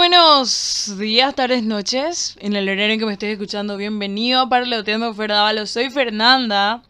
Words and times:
buenos 0.00 0.96
días, 0.98 1.34
tardes, 1.34 1.62
noches. 1.62 2.34
En 2.40 2.56
el 2.56 2.66
horario 2.66 2.94
en 2.94 2.98
que 2.98 3.04
me 3.04 3.12
estés 3.12 3.32
escuchando, 3.34 3.76
bienvenido 3.76 4.40
a 4.40 4.48
Parloteando 4.48 5.12
Ferdávalo. 5.12 5.66
Soy 5.66 5.90
Fernanda. 5.90 6.82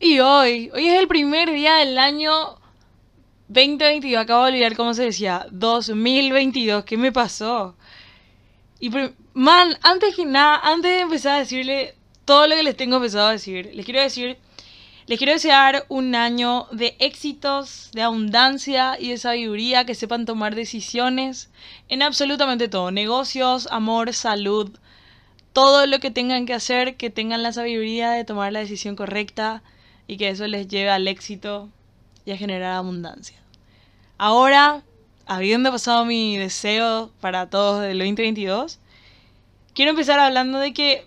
Y 0.00 0.18
hoy, 0.20 0.70
hoy 0.72 0.88
es 0.88 0.98
el 0.98 1.08
primer 1.08 1.52
día 1.52 1.74
del 1.74 1.98
año 1.98 2.56
2022. 3.48 4.22
Acabo 4.22 4.46
de 4.46 4.52
olvidar 4.52 4.76
cómo 4.76 4.94
se 4.94 5.04
decía. 5.04 5.46
2022. 5.50 6.84
¿Qué 6.84 6.96
me 6.96 7.12
pasó? 7.12 7.76
Y, 8.80 8.88
man, 9.34 9.76
antes 9.82 10.16
que 10.16 10.24
nada, 10.24 10.58
antes 10.64 10.90
de 10.90 11.00
empezar 11.00 11.34
a 11.34 11.38
decirle 11.40 11.94
todo 12.24 12.46
lo 12.48 12.56
que 12.56 12.62
les 12.62 12.78
tengo 12.78 12.96
empezado 12.96 13.26
a 13.26 13.32
decir, 13.32 13.70
les 13.74 13.84
quiero 13.84 14.00
decir 14.00 14.38
les 15.12 15.18
quiero 15.18 15.34
desear 15.34 15.84
un 15.90 16.14
año 16.14 16.68
de 16.72 16.96
éxitos, 16.98 17.90
de 17.92 18.00
abundancia 18.00 18.96
y 18.98 19.10
de 19.10 19.18
sabiduría, 19.18 19.84
que 19.84 19.94
sepan 19.94 20.24
tomar 20.24 20.54
decisiones 20.54 21.50
en 21.90 22.00
absolutamente 22.00 22.66
todo, 22.66 22.90
negocios, 22.90 23.68
amor, 23.70 24.14
salud, 24.14 24.70
todo 25.52 25.86
lo 25.86 26.00
que 26.00 26.10
tengan 26.10 26.46
que 26.46 26.54
hacer, 26.54 26.96
que 26.96 27.10
tengan 27.10 27.42
la 27.42 27.52
sabiduría 27.52 28.12
de 28.12 28.24
tomar 28.24 28.54
la 28.54 28.60
decisión 28.60 28.96
correcta 28.96 29.62
y 30.06 30.16
que 30.16 30.30
eso 30.30 30.46
les 30.46 30.66
lleve 30.66 30.88
al 30.88 31.06
éxito 31.06 31.68
y 32.24 32.30
a 32.30 32.38
generar 32.38 32.72
abundancia. 32.72 33.36
Ahora, 34.16 34.82
habiendo 35.26 35.70
pasado 35.70 36.06
mi 36.06 36.38
deseo 36.38 37.10
para 37.20 37.50
todos 37.50 37.82
del 37.82 37.98
2022, 37.98 38.78
quiero 39.74 39.90
empezar 39.90 40.18
hablando 40.20 40.58
de 40.58 40.72
que 40.72 41.06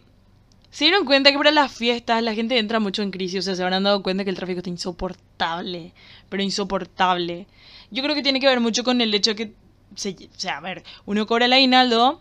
se 0.75 0.83
dieron 0.83 1.05
cuenta 1.05 1.31
que 1.31 1.37
para 1.37 1.51
las 1.51 1.71
fiestas 1.71 2.21
la 2.21 2.33
gente 2.33 2.59
entra 2.59 2.81
mucho 2.81 3.01
en 3.01 3.09
crisis, 3.09 3.39
o 3.39 3.41
sea, 3.43 3.55
se 3.55 3.63
habrán 3.63 3.83
dado 3.83 4.03
cuenta 4.03 4.25
que 4.25 4.29
el 4.29 4.35
tráfico 4.35 4.57
está 4.57 4.69
insoportable, 4.69 5.93
pero 6.27 6.43
insoportable. 6.43 7.47
Yo 7.91 8.03
creo 8.03 8.13
que 8.13 8.21
tiene 8.21 8.41
que 8.41 8.47
ver 8.47 8.59
mucho 8.59 8.83
con 8.83 8.99
el 8.99 9.13
hecho 9.13 9.35
que, 9.35 9.53
o 9.93 9.97
sea, 10.35 10.57
a 10.57 10.59
ver, 10.59 10.83
uno 11.05 11.25
cobra 11.27 11.45
el 11.45 11.53
aguinaldo 11.53 12.19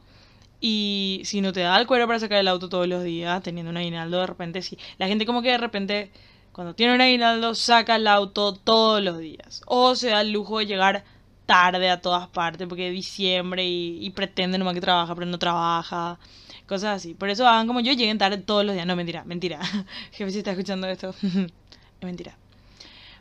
y 0.60 1.20
si 1.24 1.40
no 1.40 1.52
te 1.52 1.62
da 1.62 1.76
el 1.80 1.88
cuero 1.88 2.06
para 2.06 2.20
sacar 2.20 2.38
el 2.38 2.46
auto 2.46 2.68
todos 2.68 2.86
los 2.86 3.02
días, 3.02 3.42
teniendo 3.42 3.72
un 3.72 3.76
aguinaldo, 3.76 4.20
de 4.20 4.26
repente 4.28 4.62
sí. 4.62 4.78
La 4.98 5.08
gente 5.08 5.26
como 5.26 5.42
que 5.42 5.50
de 5.50 5.58
repente, 5.58 6.12
cuando 6.52 6.76
tiene 6.76 6.94
un 6.94 7.00
aguinaldo, 7.00 7.56
saca 7.56 7.96
el 7.96 8.06
auto 8.06 8.54
todos 8.54 9.02
los 9.02 9.18
días. 9.18 9.62
O 9.66 9.96
se 9.96 10.10
da 10.10 10.20
el 10.20 10.30
lujo 10.30 10.60
de 10.60 10.66
llegar 10.66 11.04
tarde 11.44 11.90
a 11.90 12.00
todas 12.00 12.28
partes 12.28 12.68
porque 12.68 12.86
es 12.86 12.94
diciembre 12.94 13.64
y, 13.66 13.98
y 14.00 14.10
pretende 14.10 14.58
nomás 14.58 14.74
que 14.74 14.80
trabaja, 14.80 15.12
pero 15.12 15.26
no 15.26 15.40
trabaja 15.40 16.20
cosas 16.66 16.96
así. 16.96 17.14
Por 17.14 17.28
eso 17.28 17.46
hagan 17.46 17.66
como 17.66 17.80
yo, 17.80 17.92
lleguen 17.92 18.18
tarde 18.18 18.38
todos 18.38 18.64
los 18.64 18.74
días. 18.74 18.86
No, 18.86 18.96
mentira, 18.96 19.24
mentira. 19.24 19.60
Jefe, 20.12 20.30
si 20.30 20.38
está 20.38 20.52
escuchando 20.52 20.86
esto, 20.88 21.14
es 21.22 22.04
mentira. 22.04 22.36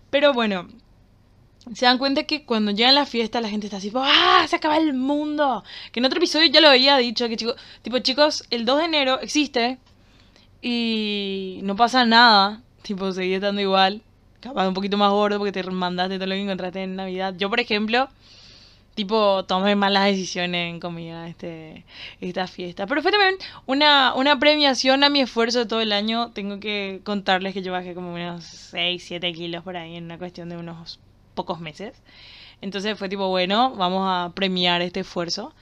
Pero 0.09 0.33
bueno, 0.33 0.67
se 1.73 1.85
dan 1.85 1.97
cuenta 1.97 2.23
que 2.23 2.45
cuando 2.45 2.71
llegan 2.71 2.95
las 2.95 3.09
fiestas 3.09 3.41
la 3.41 3.49
gente 3.49 3.67
está 3.67 3.77
así, 3.77 3.91
¡ah! 3.95 4.45
Se 4.47 4.57
acaba 4.57 4.77
el 4.77 4.93
mundo. 4.93 5.63
Que 5.91 5.99
en 5.99 6.05
otro 6.05 6.17
episodio 6.17 6.47
ya 6.47 6.61
lo 6.61 6.69
había 6.69 6.97
dicho, 6.97 7.27
que 7.27 7.37
chicos, 7.37 7.55
tipo, 7.81 7.99
chicos, 7.99 8.45
el 8.49 8.65
2 8.65 8.79
de 8.79 8.85
enero 8.85 9.19
existe 9.21 9.77
y 10.61 11.59
no 11.63 11.75
pasa 11.75 12.05
nada. 12.05 12.61
Tipo, 12.81 13.11
seguí 13.11 13.33
estando 13.33 13.61
igual. 13.61 14.01
Capaz 14.41 14.67
un 14.67 14.73
poquito 14.73 14.97
más 14.97 15.09
gordo 15.11 15.37
porque 15.37 15.53
te 15.53 15.63
mandaste 15.63 16.15
todo 16.17 16.27
lo 16.27 16.35
que 16.35 16.41
encontraste 16.41 16.83
en 16.83 16.97
Navidad. 16.97 17.33
Yo, 17.37 17.49
por 17.49 17.61
ejemplo, 17.61 18.09
tipo 18.95 19.43
tomé 19.45 19.75
malas 19.75 20.05
decisiones 20.05 20.69
en 20.69 20.79
comida 20.79 21.27
este, 21.27 21.85
esta 22.21 22.47
fiesta. 22.47 22.87
Pero 22.87 23.01
fue 23.01 23.11
también 23.11 23.35
una, 23.65 24.13
una 24.15 24.39
premiación 24.39 25.03
a 25.03 25.09
mi 25.09 25.21
esfuerzo 25.21 25.59
de 25.59 25.65
todo 25.65 25.81
el 25.81 25.91
año. 25.91 26.31
Tengo 26.31 26.59
que 26.59 27.01
contarles 27.03 27.53
que 27.53 27.61
yo 27.61 27.71
bajé 27.71 27.93
como 27.93 28.13
unos 28.13 28.43
6, 28.43 29.03
7 29.05 29.33
kilos 29.33 29.63
por 29.63 29.77
ahí 29.77 29.95
en 29.95 30.05
una 30.05 30.17
cuestión 30.17 30.49
de 30.49 30.57
unos 30.57 30.99
pocos 31.33 31.59
meses. 31.59 32.01
Entonces 32.61 32.97
fue 32.97 33.09
tipo, 33.09 33.27
bueno, 33.29 33.75
vamos 33.75 34.07
a 34.07 34.33
premiar 34.33 34.81
este 34.81 35.01
esfuerzo. 35.01 35.53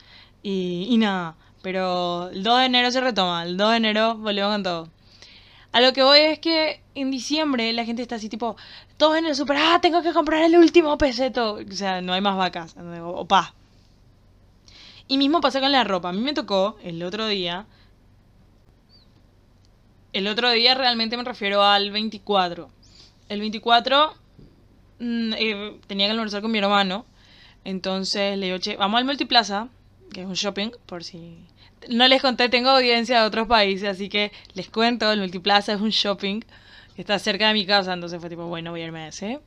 Y, 0.44 0.88
y 0.90 0.98
nada, 0.98 1.36
pero 1.62 2.30
el 2.30 2.44
2 2.44 2.60
de 2.60 2.66
enero 2.66 2.92
se 2.92 3.02
retoma, 3.02 3.44
el 3.44 3.58
2 3.58 3.72
de 3.72 3.78
enero 3.78 4.16
volvemos 4.18 4.52
con 4.54 4.64
todo. 4.64 4.90
A 5.72 5.80
lo 5.80 5.94
que 5.94 6.04
voy 6.04 6.20
es 6.20 6.40
que 6.40 6.82
en 6.96 7.12
diciembre 7.12 7.72
la 7.72 7.86
gente 7.86 8.02
está 8.02 8.16
así 8.16 8.28
tipo, 8.28 8.58
todos 9.02 9.18
en 9.18 9.26
el 9.26 9.36
super, 9.36 9.58
ah, 9.58 9.80
tengo 9.82 10.04
que 10.04 10.14
comprar 10.14 10.44
el 10.44 10.56
último 10.56 10.96
peseto. 10.96 11.54
O 11.56 11.72
sea, 11.72 12.02
no 12.02 12.14
hay 12.14 12.22
más 12.22 12.38
vacas, 12.38 12.76
opa. 13.04 13.56
Y 15.08 15.18
mismo 15.18 15.42
pasa 15.42 15.60
con 15.60 15.72
la 15.72 15.84
ropa. 15.84 16.10
A 16.10 16.14
mí 16.14 16.22
me 16.22 16.36
tocó 16.36 16.78
el 16.84 17.02
otro 17.02 17.26
día. 17.26 17.66
El 20.14 20.28
otro 20.28 20.52
día 20.52 20.76
realmente 20.76 21.18
me 21.18 21.24
refiero 21.24 21.64
al 21.64 21.90
24. 21.90 22.70
El 23.28 23.40
24 23.40 24.14
mm, 25.00 25.34
eh, 25.34 25.80
tenía 25.88 26.06
que 26.06 26.12
almorzar 26.12 26.44
con 26.44 26.52
mi 26.52 26.60
hermano. 26.60 27.08
Entonces 27.66 28.38
le 28.38 28.54
digo, 28.54 28.78
vamos 28.78 29.00
al 29.00 29.06
Multiplaza, 29.06 29.70
que 30.14 30.22
es 30.22 30.28
un 30.28 30.36
shopping, 30.36 30.70
por 30.86 31.04
si 31.04 31.40
no 31.90 32.08
les 32.08 32.22
conté, 32.22 32.50
tengo 32.50 32.70
audiencia 32.70 33.22
de 33.22 33.26
otros 33.26 33.48
países, 33.48 33.90
así 33.90 34.10
que 34.10 34.32
les 34.54 34.70
cuento, 34.70 35.12
el 35.12 35.22
Multiplaza 35.22 35.74
es 35.74 35.82
un 35.82 35.90
shopping 35.90 36.42
está 36.98 37.18
cerca 37.20 37.48
de 37.48 37.54
mi 37.54 37.66
casa, 37.66 37.94
entonces 37.94 38.20
fue 38.20 38.30
tipo, 38.30 38.46
bueno, 38.48 38.72
voy 38.72 38.82
a 38.82 38.86
irme 38.86 39.04
a 39.04 39.08
ese. 39.08 39.40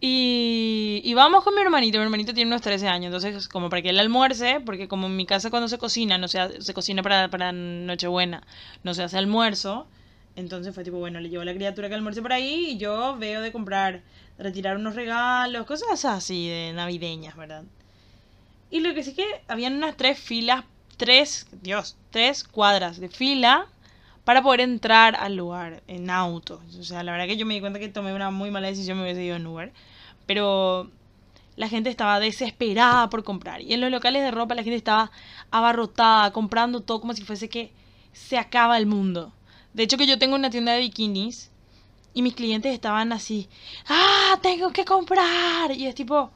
Y, 0.00 1.00
y 1.04 1.14
vamos 1.14 1.42
con 1.42 1.54
mi 1.54 1.60
hermanito, 1.60 1.98
mi 1.98 2.04
hermanito 2.04 2.32
tiene 2.32 2.48
unos 2.48 2.62
13 2.62 2.86
años, 2.86 3.06
entonces 3.06 3.48
como 3.48 3.68
para 3.68 3.82
que 3.82 3.90
él 3.90 3.98
almuerce, 3.98 4.60
porque 4.64 4.86
como 4.86 5.08
en 5.08 5.16
mi 5.16 5.26
casa 5.26 5.50
cuando 5.50 5.66
se 5.68 5.78
cocina, 5.78 6.18
no 6.18 6.28
se, 6.28 6.62
se 6.62 6.72
cocina 6.72 7.02
para, 7.02 7.28
para 7.28 7.50
Nochebuena, 7.50 8.46
no 8.84 8.94
se 8.94 9.02
hace 9.02 9.18
almuerzo, 9.18 9.88
entonces 10.36 10.72
fue 10.72 10.84
tipo, 10.84 10.98
bueno, 10.98 11.18
le 11.18 11.30
llevo 11.30 11.42
a 11.42 11.46
la 11.46 11.54
criatura 11.54 11.88
que 11.88 11.96
almuerce 11.96 12.22
por 12.22 12.32
ahí 12.32 12.70
y 12.70 12.78
yo 12.78 13.16
veo 13.18 13.40
de 13.40 13.50
comprar, 13.50 14.02
retirar 14.38 14.76
unos 14.76 14.94
regalos, 14.94 15.66
cosas 15.66 16.04
así 16.04 16.48
de 16.48 16.72
navideñas, 16.74 17.36
¿verdad? 17.36 17.64
Y 18.70 18.80
lo 18.80 18.94
que 18.94 19.02
sí 19.02 19.14
que 19.14 19.26
habían 19.48 19.74
unas 19.74 19.96
tres 19.96 20.20
filas 20.20 20.64
tres, 20.98 21.46
Dios, 21.62 21.96
tres 22.10 22.44
cuadras 22.44 23.00
de 23.00 23.08
fila 23.08 23.66
para 24.28 24.42
poder 24.42 24.60
entrar 24.60 25.16
al 25.16 25.36
lugar 25.36 25.82
en 25.88 26.10
auto. 26.10 26.60
O 26.78 26.82
sea, 26.82 27.02
la 27.02 27.12
verdad 27.12 27.26
que 27.26 27.38
yo 27.38 27.46
me 27.46 27.54
di 27.54 27.60
cuenta 27.60 27.78
que 27.78 27.88
tomé 27.88 28.12
una 28.12 28.30
muy 28.30 28.50
mala 28.50 28.66
decisión, 28.66 28.98
me 28.98 29.04
hubiese 29.04 29.24
ido 29.24 29.36
en 29.36 29.46
Uber. 29.46 29.72
Pero 30.26 30.90
la 31.56 31.66
gente 31.66 31.88
estaba 31.88 32.20
desesperada 32.20 33.08
por 33.08 33.24
comprar. 33.24 33.62
Y 33.62 33.72
en 33.72 33.80
los 33.80 33.90
locales 33.90 34.22
de 34.22 34.30
ropa 34.30 34.54
la 34.54 34.62
gente 34.62 34.76
estaba 34.76 35.10
abarrotada, 35.50 36.30
comprando 36.30 36.82
todo 36.82 37.00
como 37.00 37.14
si 37.14 37.22
fuese 37.22 37.48
que 37.48 37.72
se 38.12 38.36
acaba 38.36 38.76
el 38.76 38.84
mundo. 38.84 39.32
De 39.72 39.84
hecho 39.84 39.96
que 39.96 40.06
yo 40.06 40.18
tengo 40.18 40.34
una 40.34 40.50
tienda 40.50 40.72
de 40.72 40.80
bikinis 40.80 41.50
y 42.12 42.20
mis 42.20 42.34
clientes 42.34 42.74
estaban 42.74 43.12
así, 43.14 43.48
ah, 43.88 44.38
tengo 44.42 44.74
que 44.74 44.84
comprar. 44.84 45.72
Y 45.72 45.86
es 45.86 45.94
tipo, 45.94 46.30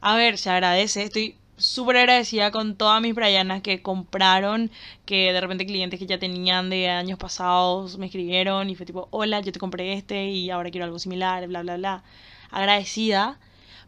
a 0.00 0.16
ver, 0.16 0.38
se 0.38 0.48
agradece, 0.48 1.02
estoy 1.02 1.36
súper 1.56 1.96
agradecida 1.96 2.50
con 2.50 2.76
todas 2.76 3.00
mis 3.00 3.14
Brianas 3.14 3.62
que 3.62 3.82
compraron, 3.82 4.70
que 5.04 5.32
de 5.32 5.40
repente 5.40 5.66
clientes 5.66 5.98
que 5.98 6.06
ya 6.06 6.18
tenían 6.18 6.70
de 6.70 6.88
años 6.88 7.18
pasados 7.18 7.98
me 7.98 8.06
escribieron 8.06 8.68
y 8.70 8.74
fue 8.74 8.86
tipo, 8.86 9.08
hola, 9.10 9.40
yo 9.40 9.52
te 9.52 9.58
compré 9.58 9.94
este 9.94 10.26
y 10.30 10.50
ahora 10.50 10.70
quiero 10.70 10.84
algo 10.84 10.98
similar, 10.98 11.46
bla, 11.48 11.62
bla, 11.62 11.76
bla. 11.76 12.04
Agradecida, 12.50 13.38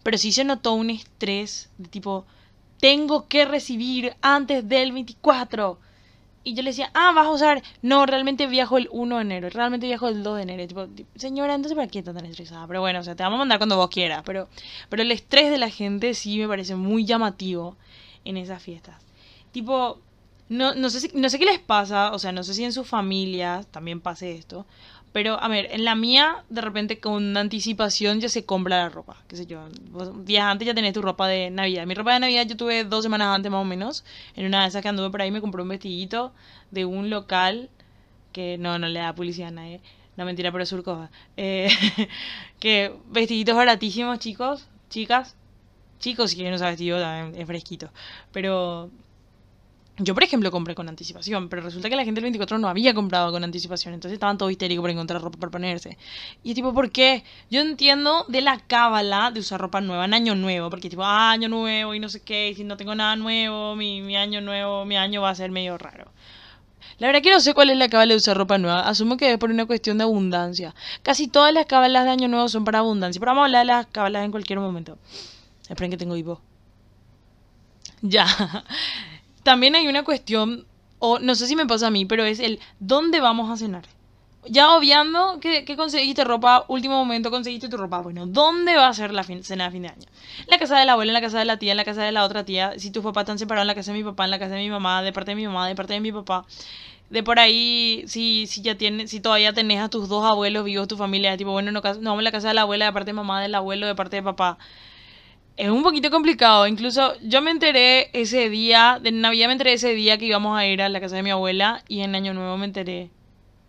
pero 0.03 0.19
sí 0.19 0.33
se 0.33 0.45
notó 0.45 0.73
un 0.73 0.91
estrés 0.91 1.71
de 1.79 1.89
tipo, 1.89 2.27
tengo 2.81 3.29
que 3.29 3.45
recibir 3.45 4.17
antes 4.23 4.69
del 4.69 4.93
24. 4.93 5.79
Y 6.49 6.55
yo 6.55 6.63
le 6.63 6.71
decía, 6.71 6.91
ah, 6.95 7.13
vas 7.15 7.27
a 7.27 7.31
usar. 7.31 7.63
No, 7.83 8.07
realmente 8.07 8.47
viajo 8.47 8.79
el 8.79 8.89
1 8.91 9.17
de 9.17 9.21
enero. 9.21 9.51
Realmente 9.51 9.87
viajo 9.87 10.09
el 10.09 10.23
2 10.23 10.37
de 10.37 10.43
enero. 10.45 10.67
Tipo, 10.67 10.89
señora, 11.15 11.55
entonces 11.55 11.77
¿para 11.77 11.89
qué 11.89 11.99
estás 11.99 12.15
tan 12.15 12.25
estresada? 12.25 12.67
Pero 12.67 12.81
bueno, 12.81 13.01
o 13.01 13.03
sea, 13.03 13.15
te 13.15 13.23
vamos 13.23 13.37
a 13.37 13.41
mandar 13.41 13.59
cuando 13.59 13.77
vos 13.77 13.91
quieras. 13.91 14.23
Pero, 14.25 14.49
pero 14.89 15.03
el 15.03 15.13
estrés 15.13 15.51
de 15.51 15.59
la 15.59 15.69
gente 15.69 16.15
sí 16.15 16.39
me 16.39 16.49
parece 16.49 16.75
muy 16.75 17.05
llamativo 17.05 17.77
en 18.25 18.39
esas 18.39 18.63
fiestas. 18.63 18.97
Tipo, 19.53 19.99
no, 20.49 20.75
no, 20.75 20.89
sé 20.89 21.11
no 21.13 21.29
sé 21.29 21.39
qué 21.39 21.45
les 21.45 21.59
pasa. 21.59 22.13
O 22.13 22.19
sea, 22.19 22.33
no 22.33 22.43
sé 22.43 22.55
si 22.55 22.65
en 22.65 22.73
sus 22.73 22.89
familias 22.89 23.67
también 23.67 24.01
pase 24.01 24.33
esto. 24.33 24.65
Pero, 25.13 25.43
a 25.43 25.49
ver, 25.49 25.69
en 25.71 25.85
la 25.85 25.95
mía, 25.95 26.45
de 26.49 26.61
repente 26.61 27.01
con 27.01 27.37
anticipación 27.37 28.21
ya 28.21 28.29
se 28.29 28.45
compra 28.45 28.77
la 28.77 28.89
ropa. 28.89 29.17
Qué 29.27 29.37
sé 29.37 29.47
yo. 29.47 29.69
días 30.25 30.45
antes 30.45 30.67
ya 30.67 30.75
tenés 30.75 30.93
tu 30.93 31.03
ropa 31.03 31.27
de 31.29 31.51
Navidad. 31.51 31.87
Mi 31.87 31.95
ropa 31.95 32.15
de 32.15 32.21
Navidad 32.21 32.47
yo 32.47 32.57
tuve 32.57 32.85
dos 32.85 33.05
semanas 33.05 33.29
antes 33.35 33.51
más 33.51 33.63
o 33.63 33.65
menos. 33.65 34.05
En 34.37 34.47
una 34.47 34.63
de 34.63 34.69
esas 34.69 34.83
que 34.83 34.89
anduve 34.89 35.11
por 35.11 35.23
ahí 35.23 35.31
me 35.31 35.41
compré 35.41 35.63
un 35.63 35.69
vestidito 35.69 36.33
de 36.71 36.85
un 36.85 37.11
local 37.11 37.71
que 38.33 38.59
no, 38.59 38.79
no 38.79 38.89
le 38.89 39.01
da 39.01 39.15
publicidad 39.15 39.49
a 39.49 39.53
nadie. 39.53 39.81
No, 40.17 40.25
mentira, 40.25 40.53
pero 40.53 40.65
es 40.65 40.69
Surcova. 40.69 41.11
Eh, 41.37 41.71
que 42.61 42.93
vestiditos 43.07 43.57
baratísimos, 43.57 44.19
chicos, 44.19 44.69
chicas. 44.91 45.37
Chicos, 46.01 46.31
si 46.31 46.37
quieren 46.37 46.55
usar 46.55 46.71
vestido, 46.71 46.99
es 46.99 47.47
fresquito. 47.47 47.91
Pero 48.33 48.91
yo, 49.99 50.15
por 50.15 50.23
ejemplo, 50.23 50.51
compré 50.51 50.75
con 50.75 50.89
anticipación, 50.89 51.49
pero 51.49 51.63
resulta 51.63 51.89
que 51.89 51.97
la 51.97 52.05
gente 52.05 52.21
del 52.21 52.25
24 52.25 52.59
no 52.59 52.69
había 52.69 52.95
comprado 52.95 53.33
con 53.33 53.43
anticipación, 53.43 53.95
entonces 53.95 54.15
estaban 54.15 54.39
todos 54.39 54.53
histéricos 54.53 54.83
por 54.83 54.91
encontrar 54.91 55.21
ropa 55.21 55.39
para 55.39 55.51
ponerse. 55.51 55.99
Y 56.43 56.55
tipo, 56.55 56.73
¿por 56.73 56.91
qué? 56.91 57.25
Yo 57.51 57.61
entiendo 57.61 58.25
de 58.29 58.41
la 58.41 58.59
cábala 58.59 59.31
de 59.31 59.41
usar 59.41 59.61
ropa 59.61 59.81
nueva 59.81 60.05
en 60.05 60.15
año 60.15 60.35
nuevo, 60.35 60.71
porque 60.71 60.89
tipo, 60.89 61.05
ah, 61.05 61.33
año 61.33 61.49
nuevo 61.49 61.95
y 61.95 62.01
no 62.01 62.09
sé 62.09 62.21
qué, 62.21 62.51
y 62.51 62.55
si 62.55 62.65
no 62.65 62.77
tengo 62.77 62.95
nada 62.95 63.17
nuevo, 63.17 63.75
mi, 63.77 64.01
mi 64.03 64.17
año 64.17 64.41
nuevo, 64.41 64.85
mi 64.85 64.97
año 64.97 65.23
va 65.23 65.31
a 65.31 65.35
ser 65.35 65.51
medio 65.51 65.77
raro. 65.79 66.11
La 66.99 67.07
verdad 67.07 67.23
que 67.23 67.31
no 67.31 67.41
sé 67.41 67.55
cuál 67.55 67.71
es 67.71 67.77
la 67.77 67.89
cábala 67.89 68.13
de 68.13 68.17
usar 68.17 68.37
ropa 68.37 68.59
nueva. 68.59 68.89
Asumo 68.89 69.17
que 69.17 69.33
es 69.33 69.39
por 69.39 69.51
una 69.51 69.67
cuestión 69.67 69.99
de 69.99 70.05
abundancia. 70.05 70.75
Casi 71.03 71.29
todas 71.29 71.55
las 71.55 71.67
cábalas 71.67 72.05
de 72.05 72.11
Año 72.11 72.27
Nuevo 72.27 72.49
son 72.49 72.65
para 72.65 72.81
abundancia. 72.81 73.21
Pero 73.21 73.31
vamos 73.31 73.43
a 73.43 73.45
hablar 73.47 73.61
de 73.61 73.73
las 73.73 73.87
cábalas 73.87 74.25
en 74.25 74.33
cualquier 74.33 74.59
momento. 74.59 74.99
Esperen 75.69 75.93
que 75.93 75.97
tengo 75.97 76.17
hipo. 76.17 76.41
Ya. 78.03 78.27
también 79.49 79.75
hay 79.77 79.89
una 79.89 80.05
cuestión, 80.05 80.67
o 80.99 81.19
no 81.21 81.35
sé 81.35 81.47
si 81.47 81.57
me 81.57 81.65
pasa 81.65 81.87
a 81.87 81.91
mí, 81.91 82.05
pero 82.05 82.23
es 82.23 82.39
el 82.39 82.61
¿dónde 82.81 83.19
vamos 83.19 83.51
a 83.51 83.57
cenar? 83.57 83.85
Ya 84.47 84.77
obviando 84.77 85.41
que, 85.41 85.65
que 85.65 85.75
conseguiste 85.75 86.23
ropa, 86.23 86.67
último 86.69 86.97
momento 86.97 87.31
conseguiste 87.31 87.71
tu 87.71 87.79
ropa. 87.79 88.01
Bueno, 88.03 88.27
¿dónde 88.27 88.77
va 88.77 88.89
a 88.89 88.93
ser 88.93 89.15
la 89.15 89.25
cena 89.25 89.65
de 89.65 89.71
fin 89.71 89.83
de 89.83 89.89
año? 89.89 90.07
La 90.49 90.59
casa 90.59 90.79
de 90.79 90.85
la 90.85 90.93
abuela, 90.93 91.13
en 91.13 91.15
la 91.15 91.23
casa 91.23 91.39
de 91.39 91.47
la 91.47 91.59
tía, 91.59 91.71
en 91.71 91.79
la 91.79 91.87
casa 91.87 92.03
de 92.03 92.13
la 92.13 92.25
otra 92.25 92.45
tía. 92.45 92.75
Si 92.79 92.91
tus 92.91 93.03
papás 93.03 93.23
están 93.23 93.39
separados, 93.39 93.63
en 93.65 93.69
la 93.69 93.75
casa 93.75 93.91
de 93.93 93.97
mi 93.97 94.05
papá, 94.05 94.27
en 94.27 94.33
la 94.33 94.39
casa 94.39 94.55
de 94.55 94.61
mi 94.61 94.69
mamá, 94.69 95.03
de 95.03 95.15
parte 95.15 95.31
de 95.31 95.37
mi 95.37 95.47
mamá, 95.47 95.67
de 95.67 95.75
parte 95.75 95.95
de 95.95 96.01
mi 96.01 96.13
papá. 96.13 96.45
De 97.09 97.23
por 97.23 97.39
ahí, 97.39 98.05
si, 98.07 98.47
si 98.47 98.61
ya 98.61 98.77
tienes, 98.77 99.11
si 99.11 99.21
todavía 99.21 99.55
tenés 99.55 99.81
a 99.81 99.89
tus 99.89 100.11
dos 100.11 100.27
abuelos 100.27 100.63
vivos, 100.67 100.89
tu 100.89 100.99
familia, 100.99 101.39
tipo, 101.39 101.53
bueno, 101.53 101.73
no, 101.73 101.81
no 101.81 102.11
vamos 102.11 102.19
a 102.19 102.23
la 102.23 102.33
casa 102.33 102.49
de 102.49 102.55
la 102.55 102.63
abuela, 102.63 102.85
de 102.85 102.93
parte 102.93 103.07
de 103.07 103.15
mamá, 103.15 103.41
del 103.41 103.55
abuelo, 103.55 103.87
de 103.87 103.95
parte 103.95 104.17
de 104.17 104.23
papá 104.23 104.59
es 105.59 105.69
un 105.71 105.83
poquito 105.83 106.11
complicado. 106.11 106.67
Incluso 106.67 107.15
yo 107.21 107.43
me 107.43 107.51
enteré 107.51 108.11
ese 108.13 108.49
día, 108.49 109.01
de 109.03 109.11
Navidad 109.11 109.49
me 109.49 109.53
enteré 109.53 109.73
ese 109.75 109.93
día 109.93 110.17
que 110.17 110.25
íbamos 110.25 110.57
a 110.57 110.65
ir 110.65 110.81
a 110.81 110.89
la 110.89 111.01
casa 111.01 111.17
de 111.17 111.25
mi 111.25 111.31
abuela 111.31 111.83
y 111.89 112.01
en 112.01 112.15
Año 112.15 112.33
Nuevo 112.33 112.57
me 112.57 112.67
enteré. 112.67 113.11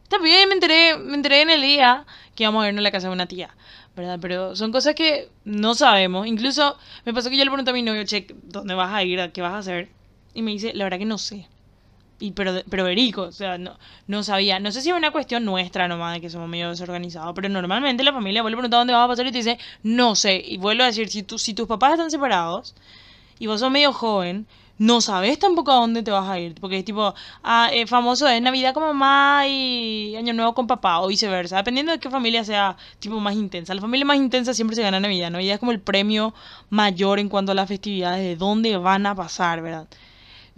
También 0.07 0.47
me 0.47 0.53
enteré, 0.53 0.97
me 0.97 1.15
enteré 1.15 1.41
en 1.41 1.49
el 1.49 1.61
día 1.61 2.05
que 2.35 2.43
íbamos 2.43 2.63
a 2.63 2.67
irnos 2.67 2.81
a 2.81 2.83
la 2.83 2.91
casa 2.91 3.07
de 3.07 3.13
una 3.13 3.25
tía, 3.25 3.55
¿verdad? 3.95 4.19
Pero 4.21 4.55
son 4.55 4.71
cosas 4.71 4.93
que 4.93 5.29
no 5.45 5.73
sabemos. 5.73 6.27
Incluso 6.27 6.77
me 7.05 7.13
pasó 7.13 7.29
que 7.31 7.37
yo 7.37 7.43
le 7.43 7.49
pregunté 7.49 7.71
a 7.71 7.73
mi 7.73 7.81
novio, 7.81 8.03
che, 8.05 8.27
¿dónde 8.43 8.75
vas 8.75 8.93
a 8.93 9.03
ir? 9.03 9.31
¿Qué 9.31 9.41
vas 9.41 9.53
a 9.53 9.57
hacer? 9.57 9.89
Y 10.35 10.43
me 10.43 10.51
dice, 10.51 10.73
la 10.75 10.83
verdad 10.83 10.99
que 10.99 11.05
no 11.05 11.17
sé. 11.17 11.47
Y 12.19 12.31
pero, 12.31 12.53
pero 12.69 12.83
verico, 12.83 13.23
o 13.23 13.31
sea, 13.31 13.57
no, 13.57 13.77
no 14.07 14.23
sabía. 14.23 14.59
No 14.59 14.71
sé 14.71 14.81
si 14.81 14.89
es 14.89 14.95
una 14.95 15.11
cuestión 15.11 15.45
nuestra 15.45 15.87
nomás 15.87 16.13
de 16.13 16.21
que 16.21 16.29
somos 16.29 16.49
medio 16.49 16.69
desorganizados, 16.69 17.33
pero 17.33 17.47
normalmente 17.49 18.03
la 18.03 18.11
familia 18.11 18.41
vuelve 18.41 18.55
a 18.55 18.59
preguntar 18.59 18.79
dónde 18.79 18.93
vas 18.93 19.05
a 19.05 19.07
pasar 19.07 19.27
y 19.27 19.31
te 19.31 19.37
dice, 19.37 19.57
no 19.83 20.15
sé. 20.15 20.43
Y 20.45 20.57
vuelvo 20.57 20.83
a 20.83 20.87
decir, 20.87 21.07
si, 21.09 21.25
si 21.37 21.53
tus 21.53 21.67
papás 21.67 21.93
están 21.93 22.11
separados 22.11 22.75
y 23.39 23.47
vos 23.47 23.61
sos 23.61 23.71
medio 23.71 23.93
joven, 23.93 24.47
no 24.79 25.01
sabes 25.01 25.37
tampoco 25.39 25.71
a 25.71 25.75
dónde 25.75 26.03
te 26.03 26.11
vas 26.11 26.27
a 26.27 26.39
ir. 26.39 26.55
Porque 26.59 26.79
es 26.79 26.85
tipo, 26.85 27.13
ah, 27.43 27.69
eh, 27.71 27.85
famoso 27.85 28.27
es 28.27 28.41
Navidad 28.41 28.73
con 28.73 28.83
mamá 28.83 29.45
y 29.47 30.15
Año 30.15 30.33
Nuevo 30.33 30.53
con 30.53 30.67
papá, 30.67 31.01
o 31.01 31.07
viceversa. 31.07 31.57
Dependiendo 31.57 31.91
de 31.91 31.99
qué 31.99 32.09
familia 32.09 32.43
sea 32.43 32.77
tipo 32.99 33.19
más 33.19 33.35
intensa. 33.35 33.73
La 33.73 33.81
familia 33.81 34.05
más 34.05 34.17
intensa 34.17 34.53
siempre 34.53 34.75
se 34.75 34.81
gana 34.81 34.99
Navidad. 34.99 35.31
Navidad 35.31 35.55
es 35.55 35.59
como 35.59 35.71
el 35.73 35.81
premio 35.81 36.33
mayor 36.69 37.19
en 37.19 37.29
cuanto 37.29 37.51
a 37.51 37.55
las 37.55 37.67
festividades, 37.67 38.23
de 38.23 38.35
dónde 38.35 38.77
van 38.77 39.05
a 39.05 39.15
pasar, 39.15 39.61
¿verdad? 39.61 39.87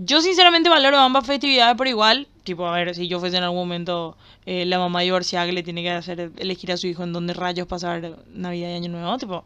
Yo 0.04 0.20
sinceramente 0.22 0.68
valoro 0.68 0.98
ambas 0.98 1.28
festividades 1.28 1.76
por 1.78 1.88
igual. 1.88 2.28
Tipo, 2.44 2.66
a 2.66 2.72
ver, 2.72 2.96
si 2.96 3.08
yo 3.08 3.20
fuese 3.20 3.38
en 3.38 3.44
algún 3.44 3.60
momento 3.60 4.18
eh, 4.48 4.66
la 4.66 4.80
mamá 4.80 5.02
divorciada 5.02 5.46
que 5.46 5.52
le 5.52 5.62
tiene 5.62 5.84
que 5.84 5.92
hacer 5.92 6.32
elegir 6.38 6.72
a 6.72 6.78
su 6.78 6.88
hijo 6.88 7.04
en 7.04 7.14
dónde 7.14 7.36
rayos 7.36 7.68
pasar 7.68 8.18
Navidad 8.34 8.70
y 8.70 8.74
Año 8.74 8.90
Nuevo, 8.90 9.16
tipo, 9.20 9.46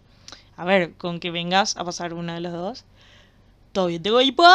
a 0.55 0.63
ver, 0.63 0.93
con 0.93 1.19
que 1.19 1.29
vengas 1.29 1.75
a 1.75 1.83
pasar 1.83 2.13
una 2.13 2.35
de 2.35 2.39
las 2.39 2.53
dos, 2.53 2.85
todavía 3.73 4.01
tengo 4.01 4.21
hipo. 4.21 4.45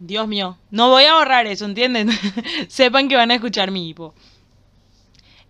Dios 0.00 0.26
mío, 0.26 0.58
no 0.72 0.88
voy 0.90 1.04
a 1.04 1.14
borrar 1.14 1.46
eso, 1.46 1.64
¿entienden? 1.64 2.10
Sepan 2.68 3.08
que 3.08 3.14
van 3.14 3.30
a 3.30 3.36
escuchar 3.36 3.70
mi 3.70 3.88
hipo. 3.88 4.12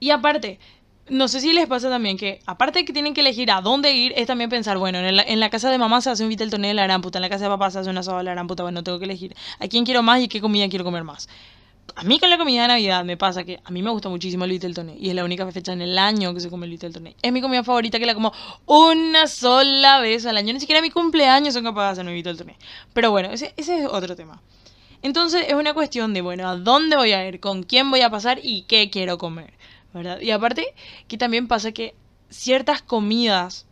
Y 0.01 0.11
aparte, 0.11 0.59
no 1.13 1.29
sé 1.29 1.41
si 1.41 1.53
les 1.53 1.67
pasa 1.67 1.91
también 1.91 2.17
que, 2.17 2.41
aparte 2.47 2.81
de 2.81 2.85
que 2.87 2.93
tienen 2.93 3.13
que 3.13 3.21
elegir 3.21 3.51
a 3.51 3.61
dónde 3.61 3.93
ir, 3.93 4.15
es 4.17 4.27
también 4.27 4.49
pensar, 4.49 4.79
bueno, 4.79 4.99
en 4.99 5.41
la, 5.41 5.51
casa 5.51 5.71
de 5.71 5.77
mamá 5.77 6.01
se 6.01 6.09
hace 6.09 6.23
un 6.23 6.31
Viteltoné 6.31 6.69
de 6.69 6.75
la 6.75 6.85
gran 6.85 7.03
puta, 7.03 7.19
en 7.19 7.23
la 7.23 7.29
casa 7.29 7.45
de 7.45 7.51
papá 7.51 7.71
se 7.71 7.81
hace 7.81 7.91
una 7.91 8.03
soda 8.03 8.19
de 8.19 8.25
la 8.25 8.33
gran 8.33 8.47
puta, 8.47 8.63
bueno, 8.63 8.83
tengo 8.83 8.99
que 8.99 9.05
elegir 9.05 9.37
a 9.61 9.69
quién 9.69 9.85
quiero 9.85 10.03
más 10.03 10.21
y 10.21 10.29
qué 10.29 10.41
comida 10.41 10.69
quiero 10.71 10.85
comer 10.85 11.05
más. 11.05 11.29
A 11.97 12.05
mí 12.05 12.19
con 12.19 12.31
la 12.31 12.39
comida 12.39 12.63
de 12.63 12.69
Navidad 12.69 13.05
me 13.05 13.19
pasa 13.19 13.45
que 13.45 13.61
a 13.63 13.71
mí 13.71 13.83
me 13.83 13.91
gusta 13.91 14.09
muchísimo 14.09 14.45
el 14.47 14.53
Viteltoné 14.53 14.97
y 14.99 15.11
es 15.11 15.15
la 15.15 15.25
única 15.25 15.51
fecha 15.53 15.75
en 15.75 15.83
el 15.83 15.99
año 15.99 16.33
que 16.33 16.41
se 16.41 16.49
come 16.49 16.65
el 16.65 16.73
Viteltoné. 16.73 17.15
Es 17.21 17.31
mi 17.31 17.43
comida 17.43 17.63
favorita 17.63 17.99
que 17.99 18.07
la 18.07 18.15
como 18.15 18.33
una 18.65 19.27
sola 19.27 20.01
vez 20.01 20.25
al 20.25 20.39
año, 20.39 20.55
ni 20.55 20.61
siquiera 20.61 20.81
mi 20.81 20.91
cumpleaños 20.91 21.53
son 21.53 21.65
capaces 21.65 21.89
de 21.89 21.93
hacer 22.01 22.05
mi 22.07 22.15
Viteltoné. 22.15 22.57
Pero 22.95 23.11
bueno, 23.11 23.31
ese, 23.31 23.53
ese 23.59 23.81
es 23.81 23.87
otro 23.87 24.17
tema. 24.17 24.41
Entonces 25.03 25.45
es 25.49 25.55
una 25.55 25.75
cuestión 25.75 26.15
de, 26.15 26.23
bueno, 26.23 26.49
¿a 26.49 26.57
dónde 26.57 26.97
voy 26.97 27.13
a 27.13 27.29
ir? 27.29 27.41
¿Con 27.41 27.65
quién 27.65 27.91
voy 27.91 28.01
a 28.01 28.09
pasar? 28.09 28.39
¿Y 28.43 28.63
qué 28.63 28.89
quiero 28.89 29.19
comer? 29.19 29.53
¿Verdad? 29.93 30.21
Y 30.21 30.31
aparte 30.31 30.67
que 31.09 31.19
también 31.19 31.49
pasa 31.49 31.73
que 31.73 31.95
ciertas 32.31 32.83
comidas, 32.83 33.67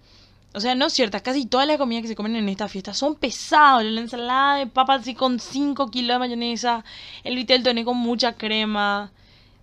o 0.52 0.60
sea, 0.60 0.74
no 0.74 0.90
ciertas, 0.90 1.22
casi 1.22 1.46
todas 1.46 1.66
las 1.66 1.78
comidas 1.78 2.02
que 2.02 2.08
se 2.08 2.16
comen 2.16 2.36
en 2.36 2.48
esta 2.48 2.68
fiesta 2.68 2.92
son 2.94 3.14
pesadas. 3.14 3.84
La 3.84 4.00
ensalada 4.00 4.56
de 4.56 4.66
papas 4.66 5.02
así 5.02 5.14
con 5.14 5.38
5 5.38 5.90
kilos 5.90 6.14
de 6.14 6.18
mayonesa, 6.18 6.84
el 7.24 7.36
vitel 7.36 7.62
toné 7.62 7.84
con 7.84 7.96
mucha 7.96 8.34
crema. 8.34 9.12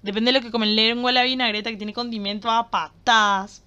Depende 0.01 0.31
de 0.31 0.39
lo 0.39 0.45
que 0.45 0.51
comen, 0.51 0.75
lengua 0.75 1.11
la 1.11 1.23
vinagreta 1.23 1.69
que 1.69 1.77
tiene 1.77 1.93
condimento 1.93 2.49
a 2.49 2.69
patas. 2.69 3.63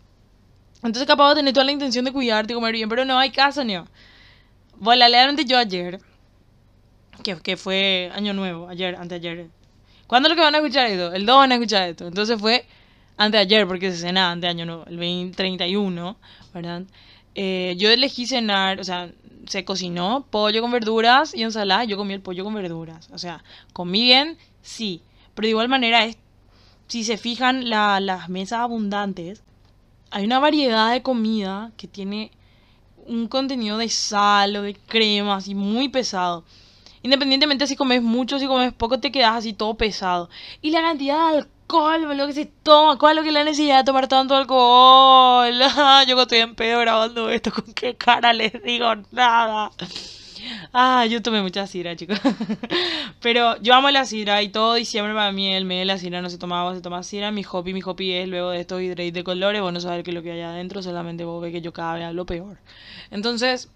Entonces 0.83 1.07
capaz 1.07 1.31
de 1.31 1.35
tener 1.37 1.53
toda 1.53 1.67
la 1.67 1.73
intención 1.73 2.05
de 2.05 2.13
cuidarte 2.13 2.53
y 2.53 2.55
comer 2.55 2.73
bien, 2.73 2.89
pero 2.89 3.05
no 3.05 3.19
hay 3.19 3.31
caso, 3.31 3.63
ni 3.65 3.77
Bueno, 4.77 5.07
realmente 5.07 5.45
yo 5.45 5.59
ayer, 5.59 6.01
que, 7.23 7.37
que 7.37 7.59
fue 7.59 8.11
año 8.15 8.33
nuevo, 8.33 8.69
ayer, 8.69 8.97
anteayer. 8.97 9.49
¿Cuándo 10.07 10.29
es 10.29 10.31
lo 10.31 10.37
que 10.37 10.43
van 10.43 10.55
a 10.55 10.59
escuchar 10.59 10.87
esto? 10.87 11.13
El 11.13 11.27
2 11.27 11.37
van 11.37 11.53
a 11.53 11.55
escuchar 11.57 11.89
esto. 11.91 12.07
Entonces 12.07 12.41
fue 12.41 12.67
antes 13.21 13.39
ayer, 13.39 13.67
porque 13.67 13.91
se 13.91 13.99
cena 13.99 14.31
antes 14.31 14.43
de 14.43 14.49
año 14.49 14.65
nuevo, 14.65 14.85
el 14.87 14.97
2031, 14.97 16.17
¿verdad? 16.55 16.85
Eh, 17.35 17.75
yo 17.77 17.91
elegí 17.91 18.27
cenar, 18.27 18.81
o 18.81 18.85
sea, 18.85 19.11
se 19.47 19.63
cocinó 19.63 20.25
pollo 20.31 20.63
con 20.63 20.71
verduras 20.71 21.35
y 21.35 21.43
ensalada. 21.43 21.85
Yo 21.85 21.99
comí 21.99 22.15
el 22.15 22.23
pollo 22.23 22.45
con 22.45 22.55
verduras. 22.55 23.11
O 23.13 23.19
sea, 23.19 23.45
comí 23.75 24.05
bien, 24.05 24.39
sí. 24.63 25.03
Pero 25.35 25.45
de 25.45 25.51
igual 25.51 25.69
manera, 25.69 26.07
es, 26.07 26.17
si 26.87 27.05
se 27.05 27.19
fijan 27.19 27.69
las 27.69 28.31
mesas 28.31 28.61
abundantes, 28.61 29.43
hay 30.11 30.25
una 30.25 30.39
variedad 30.39 30.91
de 30.91 31.03
comida 31.03 31.73
que 31.77 31.89
tiene 31.89 32.31
un 33.07 33.29
contenido 33.29 33.77
de 33.77 33.91
sal 33.91 34.57
o 34.57 34.63
de 34.63 34.75
crema, 34.75 35.37
así 35.37 35.55
muy 35.55 35.91
pesado. 35.91 36.43
Independientemente 37.03 37.67
si 37.67 37.77
comes 37.77 38.03
mucho, 38.03 38.39
si 38.39 38.47
comes 38.47 38.73
poco, 38.73 38.99
te 38.99 39.13
quedas 39.13 39.37
así 39.37 39.53
todo 39.53 39.75
pesado. 39.75 40.31
Y 40.63 40.71
la 40.71 40.81
cantidad 40.81 41.33
de 41.33 41.37
alcohol, 41.37 41.60
lo 41.71 42.27
que 42.27 42.33
se 42.33 42.47
toma, 42.47 42.99
cuál 42.99 43.13
es 43.13 43.17
lo 43.17 43.25
que 43.25 43.33
la 43.33 43.45
necesidad 43.45 43.79
de 43.79 43.85
tomar 43.85 44.09
tanto 44.09 44.35
alcohol. 44.35 45.55
yo 46.07 46.21
estoy 46.21 46.39
en 46.39 46.55
pedo 46.55 46.81
grabando 46.81 47.31
esto, 47.31 47.51
con 47.53 47.73
qué 47.73 47.97
cara 47.97 48.33
les 48.33 48.63
digo 48.63 48.95
nada. 49.13 49.71
Ah, 50.73 51.07
yo 51.07 51.23
tomé 51.23 51.43
mucha 51.43 51.67
sidra, 51.67 51.97
chicos. 51.97 52.19
Pero 53.21 53.61
yo 53.61 53.75
amo 53.75 53.91
la 53.91 54.05
sidra 54.05 54.43
y 54.43 54.49
todo 54.49 54.75
diciembre 54.75 55.15
para 55.15 55.33
mí 55.33 55.53
el 55.53 55.65
mes 55.65 55.81
de 55.81 55.85
la 55.85 55.99
sidra 55.99 56.23
no 56.23 56.31
se 56.31 56.39
tomaba, 56.39 56.75
se 56.75 56.81
toma 56.81 57.03
sidra. 57.03 57.31
Mi 57.31 57.43
hobby, 57.43 57.75
mi 57.75 57.81
hobby 57.81 58.13
es 58.13 58.29
luego 58.29 58.51
de 58.51 58.61
estos 58.61 58.81
hidreitos 58.83 59.15
de 59.15 59.25
colores. 59.25 59.61
Vos 59.61 59.73
no 59.73 59.81
sabés 59.81 60.03
qué 60.05 60.11
es 60.11 60.15
lo 60.15 60.23
que 60.23 60.33
hay 60.33 60.41
adentro, 60.41 60.83
solamente 60.83 61.25
vos 61.25 61.43
ves 61.43 61.53
que 61.53 61.61
yo 61.61 61.73
cada 61.73 61.95
vez 61.95 62.05
hablo 62.05 62.27
peor. 62.27 62.59
Entonces, 63.11 63.71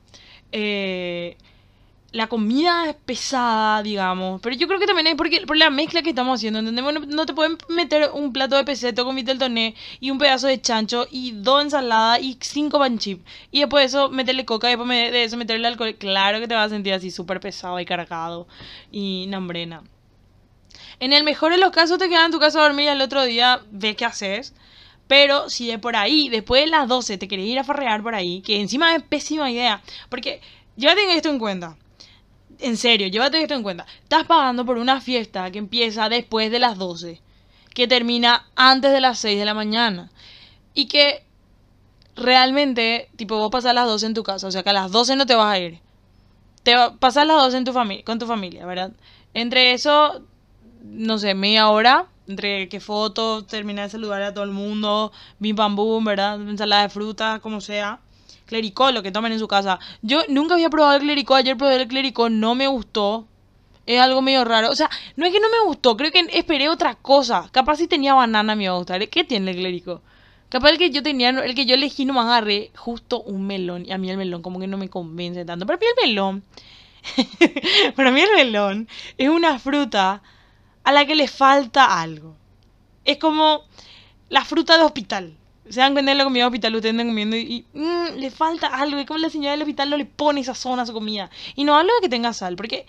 eh, 0.52 1.36
la 2.14 2.28
comida 2.28 2.88
es 2.88 2.94
pesada, 2.94 3.82
digamos. 3.82 4.40
Pero 4.40 4.54
yo 4.54 4.68
creo 4.68 4.78
que 4.78 4.86
también 4.86 5.08
es 5.08 5.16
porque, 5.16 5.44
por 5.48 5.56
la 5.56 5.68
mezcla 5.68 6.00
que 6.00 6.10
estamos 6.10 6.38
haciendo, 6.38 6.60
¿entendés? 6.60 6.84
Bueno, 6.84 7.00
no 7.00 7.26
te 7.26 7.34
pueden 7.34 7.58
meter 7.68 8.10
un 8.14 8.32
plato 8.32 8.56
de 8.56 8.62
peseto 8.62 9.04
con 9.04 9.16
vitel 9.16 9.36
toné 9.36 9.74
y 9.98 10.12
un 10.12 10.18
pedazo 10.18 10.46
de 10.46 10.60
chancho 10.60 11.08
y 11.10 11.32
dos 11.32 11.64
ensaladas 11.64 12.22
y 12.22 12.38
cinco 12.40 12.78
pan 12.78 12.98
chip. 12.98 13.26
Y 13.50 13.60
después 13.60 13.82
de 13.82 13.86
eso 13.86 14.10
meterle 14.10 14.44
coca 14.44 14.68
y 14.68 14.76
después 14.76 14.88
de 14.88 15.24
eso 15.24 15.36
meterle 15.36 15.66
alcohol. 15.66 15.96
Claro 15.96 16.38
que 16.38 16.46
te 16.46 16.54
vas 16.54 16.66
a 16.66 16.68
sentir 16.68 16.94
así 16.94 17.10
súper 17.10 17.40
pesado 17.40 17.80
y 17.80 17.84
cargado 17.84 18.46
y 18.92 19.26
nambrena. 19.28 19.82
En 21.00 21.12
el 21.12 21.24
mejor 21.24 21.50
de 21.50 21.58
los 21.58 21.72
casos 21.72 21.98
te 21.98 22.08
quedas 22.08 22.26
en 22.26 22.30
tu 22.30 22.38
casa 22.38 22.60
a 22.60 22.62
dormir 22.62 22.84
y 22.84 22.88
al 22.88 23.00
otro 23.00 23.24
día 23.24 23.60
ves 23.72 23.96
qué 23.96 24.04
haces. 24.04 24.54
Pero 25.08 25.50
si 25.50 25.66
de 25.66 25.80
por 25.80 25.96
ahí, 25.96 26.28
después 26.28 26.62
de 26.62 26.70
las 26.70 26.86
12, 26.86 27.18
te 27.18 27.26
querés 27.26 27.46
ir 27.46 27.58
a 27.58 27.64
farrear 27.64 28.04
por 28.04 28.14
ahí, 28.14 28.40
que 28.40 28.60
encima 28.60 28.94
es 28.94 29.02
pésima 29.02 29.50
idea. 29.50 29.82
Porque 30.08 30.40
ya 30.76 30.94
tengo 30.94 31.10
esto 31.10 31.28
en 31.28 31.40
cuenta 31.40 31.76
en 32.64 32.76
serio, 32.78 33.08
llévate 33.08 33.42
esto 33.42 33.54
en 33.54 33.62
cuenta. 33.62 33.86
Estás 34.02 34.24
pagando 34.24 34.64
por 34.64 34.78
una 34.78 35.00
fiesta 35.00 35.50
que 35.50 35.58
empieza 35.58 36.08
después 36.08 36.50
de 36.50 36.58
las 36.58 36.78
12, 36.78 37.20
que 37.74 37.86
termina 37.86 38.46
antes 38.56 38.90
de 38.90 39.00
las 39.00 39.18
6 39.18 39.38
de 39.38 39.44
la 39.44 39.54
mañana. 39.54 40.10
Y 40.72 40.86
que 40.86 41.24
realmente, 42.16 43.10
tipo, 43.16 43.36
vos 43.36 43.50
pasas 43.50 43.74
las 43.74 43.86
12 43.86 44.06
en 44.06 44.14
tu 44.14 44.22
casa, 44.22 44.46
o 44.46 44.50
sea 44.50 44.62
que 44.62 44.70
a 44.70 44.72
las 44.72 44.90
12 44.90 45.16
no 45.16 45.26
te 45.26 45.34
vas 45.34 45.52
a 45.52 45.58
ir. 45.58 45.80
Te 46.62 46.74
pasas 46.98 47.26
las 47.26 47.36
12 47.36 47.58
en 47.58 47.64
tu 47.64 47.72
familia, 47.72 48.04
con 48.04 48.18
tu 48.18 48.26
familia, 48.26 48.64
¿verdad? 48.64 48.92
Entre 49.34 49.72
eso, 49.72 50.22
no 50.82 51.18
sé, 51.18 51.34
media 51.34 51.68
hora, 51.68 52.06
entre 52.26 52.70
que 52.70 52.80
fotos, 52.80 53.46
terminar 53.46 53.84
de 53.84 53.90
saludar 53.90 54.22
a 54.22 54.32
todo 54.32 54.44
el 54.44 54.50
mundo, 54.50 55.12
bim 55.38 55.54
bam 55.54 55.76
boom, 55.76 56.04
¿verdad? 56.04 56.40
Ensalada 56.40 56.84
de 56.84 56.88
fruta, 56.88 57.40
como 57.40 57.60
sea 57.60 58.00
clericó, 58.46 58.90
lo 58.90 59.02
que 59.02 59.12
tomen 59.12 59.32
en 59.32 59.38
su 59.38 59.48
casa. 59.48 59.78
Yo 60.02 60.22
nunca 60.28 60.54
había 60.54 60.70
probado 60.70 60.96
el 60.96 61.02
clericó, 61.02 61.34
ayer 61.34 61.56
probé 61.56 61.76
el 61.76 61.88
clericó, 61.88 62.30
no 62.30 62.54
me 62.54 62.66
gustó. 62.66 63.26
Es 63.86 64.00
algo 64.00 64.22
medio 64.22 64.44
raro. 64.44 64.70
O 64.70 64.74
sea, 64.74 64.88
no 65.16 65.26
es 65.26 65.32
que 65.32 65.40
no 65.40 65.50
me 65.50 65.60
gustó, 65.66 65.96
creo 65.96 66.10
que 66.10 66.26
esperé 66.32 66.68
otra 66.68 66.94
cosa. 66.94 67.48
Capaz 67.52 67.76
si 67.76 67.86
tenía 67.86 68.14
banana 68.14 68.54
me 68.54 68.64
iba 68.64 68.72
a 68.72 68.78
gustar. 68.78 69.06
¿Qué 69.08 69.24
tiene 69.24 69.50
el 69.50 69.58
clérico? 69.58 70.00
Capaz 70.48 70.70
el 70.70 70.78
que 70.78 70.90
yo 70.90 71.02
tenía, 71.02 71.30
el 71.30 71.54
que 71.54 71.66
yo 71.66 71.74
elegí 71.74 72.04
no 72.04 72.14
me 72.14 72.20
agarré 72.20 72.70
justo 72.76 73.20
un 73.22 73.46
melón. 73.46 73.84
Y 73.86 73.92
a 73.92 73.98
mí 73.98 74.10
el 74.10 74.16
melón 74.16 74.40
como 74.40 74.60
que 74.60 74.66
no 74.66 74.78
me 74.78 74.88
convence 74.88 75.44
tanto. 75.44 75.66
Para 75.66 75.78
mí 75.78 75.86
el 75.86 76.08
melón, 76.08 76.44
para 77.96 78.10
mí 78.10 78.20
el 78.20 78.30
melón 78.34 78.88
es 79.18 79.28
una 79.28 79.58
fruta 79.58 80.22
a 80.84 80.92
la 80.92 81.04
que 81.06 81.14
le 81.14 81.28
falta 81.28 82.00
algo. 82.00 82.36
Es 83.04 83.18
como 83.18 83.64
la 84.28 84.44
fruta 84.44 84.78
de 84.78 84.84
hospital 84.84 85.36
se 85.68 85.80
dan 85.80 85.92
cuenta 85.92 86.12
de 86.12 86.18
la 86.18 86.24
comida 86.24 86.46
hospital, 86.46 86.74
ustedes 86.74 86.94
están 86.94 87.08
comiendo 87.08 87.36
y, 87.36 87.64
le 88.16 88.30
falta 88.30 88.66
algo. 88.66 89.00
Y 89.00 89.06
como 89.06 89.18
la 89.18 89.30
señora 89.30 89.52
del 89.52 89.62
hospital 89.62 89.90
no 89.90 89.96
le 89.96 90.04
pone 90.04 90.40
esa 90.40 90.54
zona 90.54 90.82
a 90.82 90.86
su 90.86 90.92
comida. 90.92 91.30
Y 91.56 91.64
no 91.64 91.76
hablo 91.76 91.92
de 91.94 92.00
que 92.02 92.08
tenga 92.08 92.32
sal, 92.32 92.56
porque 92.56 92.86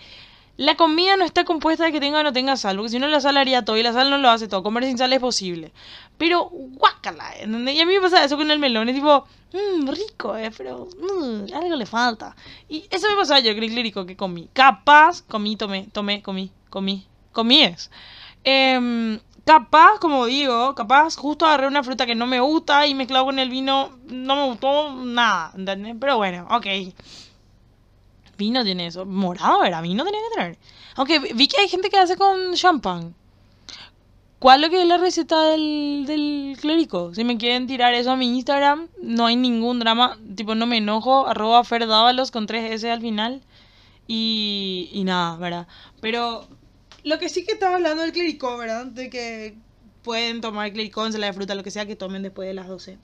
La 0.58 0.74
comida 0.74 1.16
no 1.18 1.24
está 1.26 1.44
compuesta 1.44 1.84
de 1.84 1.92
que 1.92 2.00
tenga 2.00 2.20
o 2.20 2.22
no 2.22 2.32
tenga 2.32 2.56
sal, 2.56 2.76
porque 2.76 2.90
si 2.90 2.98
no 2.98 3.06
la 3.08 3.20
sal 3.20 3.36
haría 3.36 3.62
todo 3.64 3.76
y 3.76 3.82
la 3.82 3.92
sal 3.92 4.08
no 4.08 4.16
lo 4.18 4.30
hace 4.30 4.48
todo. 4.48 4.62
Comer 4.62 4.84
sin 4.84 4.96
sal 4.96 5.12
es 5.12 5.20
posible. 5.20 5.72
Pero 6.16 6.48
guácala, 6.50 7.34
¿entendés? 7.38 7.74
Y 7.76 7.80
a 7.80 7.86
mí 7.86 7.94
me 7.94 8.00
pasa 8.00 8.24
eso 8.24 8.36
con 8.38 8.50
el 8.50 8.58
melón, 8.58 8.88
es 8.88 8.94
tipo, 8.94 9.26
mmm, 9.52 9.88
rico, 9.88 10.34
eh, 10.36 10.50
pero 10.56 10.88
mm, 10.98 11.54
algo 11.54 11.76
le 11.76 11.86
falta. 11.86 12.34
Y 12.70 12.86
eso 12.90 13.06
me 13.08 13.16
pasaba 13.16 13.40
con 13.42 13.62
el 13.62 13.70
clérico 13.70 14.06
que 14.06 14.16
comí. 14.16 14.48
Capaz, 14.54 15.22
comí, 15.22 15.56
tomé, 15.56 15.88
tomé, 15.92 16.22
comí, 16.22 16.50
comí, 16.70 17.06
comí 17.32 17.62
es. 17.62 17.90
Em, 18.44 19.18
capaz, 19.46 20.00
como 20.00 20.26
digo, 20.26 20.74
capaz 20.74 21.16
justo 21.16 21.46
agarré 21.46 21.68
una 21.68 21.84
fruta 21.84 22.04
que 22.04 22.16
no 22.16 22.26
me 22.26 22.40
gusta 22.40 22.86
y 22.86 22.94
mezclado 22.94 23.26
con 23.26 23.38
el 23.38 23.48
vino 23.48 23.92
no 24.08 24.36
me 24.36 24.44
gustó 24.46 24.92
nada, 24.92 25.52
¿entendés? 25.56 25.94
Pero 25.98 26.16
bueno, 26.18 26.46
ok. 26.50 26.66
Vino 28.36 28.64
tiene 28.64 28.88
eso. 28.88 29.06
Morado 29.06 29.64
era, 29.64 29.80
vino 29.80 30.04
tenía 30.04 30.20
que 30.20 30.34
tener. 30.36 30.58
Aunque 30.96 31.20
vi 31.20 31.46
que 31.46 31.60
hay 31.60 31.68
gente 31.68 31.88
que 31.90 31.96
hace 31.96 32.16
con 32.16 32.54
champán. 32.54 33.14
¿Cuál 34.40 34.64
es 34.64 34.66
lo 34.66 34.70
que 34.70 34.82
es 34.82 34.88
la 34.88 34.98
receta 34.98 35.44
del, 35.44 36.04
del 36.06 36.58
clérico? 36.60 37.14
Si 37.14 37.24
me 37.24 37.38
quieren 37.38 37.66
tirar 37.66 37.94
eso 37.94 38.10
a 38.10 38.16
mi 38.16 38.26
Instagram, 38.26 38.88
no 39.00 39.26
hay 39.26 39.36
ningún 39.36 39.78
drama. 39.78 40.18
Tipo, 40.34 40.54
no 40.54 40.66
me 40.66 40.78
enojo. 40.78 41.26
Arroba 41.26 41.64
Ferdávalos 41.64 42.30
con 42.30 42.46
3 42.46 42.72
S 42.72 42.90
al 42.90 43.00
final. 43.00 43.42
Y, 44.08 44.90
y 44.92 45.04
nada, 45.04 45.36
¿verdad? 45.36 45.66
Pero 46.00 46.46
lo 47.06 47.20
que 47.20 47.28
sí 47.28 47.44
que 47.44 47.52
estaba 47.52 47.76
hablando 47.76 48.02
del 48.02 48.12
clérico, 48.12 48.56
¿verdad? 48.56 48.84
De 48.86 49.08
que 49.08 49.54
pueden 50.02 50.40
tomar 50.40 50.72
clericó, 50.72 51.06
ensalada 51.06 51.30
de 51.30 51.36
fruta, 51.36 51.54
lo 51.54 51.62
que 51.62 51.70
sea, 51.70 51.86
que 51.86 51.94
tomen 51.94 52.24
después 52.24 52.48
de 52.48 52.54
las 52.54 52.66
12. 52.66 52.98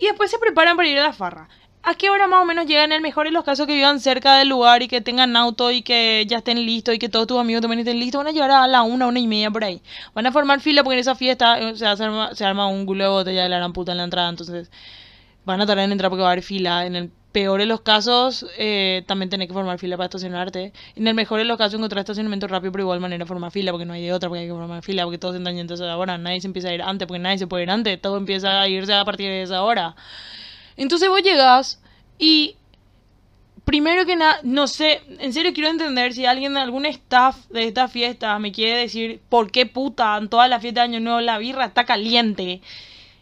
Y 0.00 0.06
después 0.06 0.32
se 0.32 0.38
preparan 0.40 0.76
para 0.76 0.88
ir 0.88 0.98
a 0.98 1.04
la 1.04 1.12
farra. 1.12 1.48
¿A 1.84 1.94
qué 1.94 2.10
hora 2.10 2.26
más 2.26 2.42
o 2.42 2.44
menos 2.44 2.66
llegan? 2.66 2.90
El 2.90 3.02
mejor 3.02 3.28
en 3.28 3.34
los 3.34 3.44
casos 3.44 3.68
que 3.68 3.74
vivan 3.74 4.00
cerca 4.00 4.36
del 4.38 4.48
lugar 4.48 4.82
y 4.82 4.88
que 4.88 5.00
tengan 5.00 5.36
auto 5.36 5.70
y 5.70 5.82
que 5.82 6.26
ya 6.26 6.38
estén 6.38 6.66
listos 6.66 6.96
y 6.96 6.98
que 6.98 7.08
todos 7.08 7.28
tus 7.28 7.38
amigos 7.38 7.62
también 7.62 7.78
estén 7.78 8.00
listos. 8.00 8.18
Van 8.18 8.26
a 8.26 8.32
llegar 8.32 8.50
a 8.50 8.66
la 8.66 8.82
una, 8.82 9.06
una 9.06 9.20
y 9.20 9.28
media 9.28 9.48
por 9.52 9.62
ahí. 9.62 9.80
Van 10.12 10.26
a 10.26 10.32
formar 10.32 10.60
fila 10.60 10.82
porque 10.82 10.94
en 10.94 11.00
esa 11.00 11.14
fiesta 11.14 11.60
eh, 11.60 11.76
se, 11.76 11.86
arma, 11.86 12.34
se 12.34 12.44
arma 12.44 12.66
un 12.66 12.84
gulo 12.84 13.04
de 13.04 13.10
botella 13.10 13.44
de 13.44 13.48
la 13.48 13.58
gran 13.58 13.72
puta 13.72 13.92
en 13.92 13.98
la 13.98 14.04
entrada. 14.04 14.28
Entonces 14.28 14.72
van 15.44 15.60
a 15.60 15.66
tardar 15.66 15.84
en 15.84 15.92
entrar 15.92 16.10
porque 16.10 16.22
va 16.22 16.30
a 16.30 16.32
haber 16.32 16.42
fila. 16.42 16.84
En 16.84 16.96
el 16.96 17.12
peor 17.36 17.60
de 17.60 17.66
los 17.66 17.82
casos, 17.82 18.46
eh, 18.56 19.02
también 19.06 19.28
tenés 19.28 19.48
que 19.48 19.52
formar 19.52 19.78
fila 19.78 19.98
para 19.98 20.06
estacionarte. 20.06 20.72
En 20.94 21.06
el 21.06 21.12
mejor 21.12 21.38
de 21.38 21.44
los 21.44 21.58
casos, 21.58 21.74
encontrar 21.74 22.00
estacionamiento 22.00 22.48
rápido, 22.48 22.72
pero 22.72 22.84
igual 22.84 22.98
manera 22.98 23.26
formar 23.26 23.50
fila 23.50 23.72
porque 23.72 23.84
no 23.84 23.92
hay 23.92 24.04
de 24.04 24.14
otra, 24.14 24.30
porque 24.30 24.40
hay 24.40 24.46
que 24.46 24.54
formar 24.54 24.82
fila, 24.82 25.04
porque 25.04 25.18
todos 25.18 25.36
entran 25.36 25.54
y 25.54 25.60
entonces 25.60 25.86
ahora 25.86 26.16
nadie 26.16 26.40
se 26.40 26.46
empieza 26.46 26.70
a 26.70 26.72
ir 26.72 26.80
antes, 26.80 27.06
porque 27.06 27.18
nadie 27.18 27.36
se 27.36 27.46
puede 27.46 27.64
ir 27.64 27.70
antes. 27.70 28.00
Todo 28.00 28.16
empieza 28.16 28.62
a 28.62 28.66
irse 28.68 28.94
a 28.94 29.04
partir 29.04 29.28
de 29.28 29.42
esa 29.42 29.62
hora. 29.64 29.94
Entonces 30.78 31.10
vos 31.10 31.22
llegas 31.22 31.78
y 32.18 32.56
primero 33.66 34.06
que 34.06 34.16
nada, 34.16 34.40
no 34.42 34.66
sé, 34.66 35.02
en 35.18 35.34
serio 35.34 35.52
quiero 35.52 35.68
entender 35.68 36.14
si 36.14 36.24
alguien, 36.24 36.56
algún 36.56 36.86
staff 36.86 37.36
de 37.50 37.64
esta 37.64 37.86
fiesta 37.88 38.38
me 38.38 38.50
quiere 38.50 38.80
decir 38.80 39.20
por 39.28 39.50
qué 39.50 39.66
puta 39.66 40.16
en 40.16 40.30
toda 40.30 40.48
la 40.48 40.58
fiesta 40.58 40.80
de 40.80 40.84
Año 40.86 41.00
Nuevo 41.00 41.20
la 41.20 41.36
birra 41.36 41.66
está 41.66 41.84
caliente. 41.84 42.62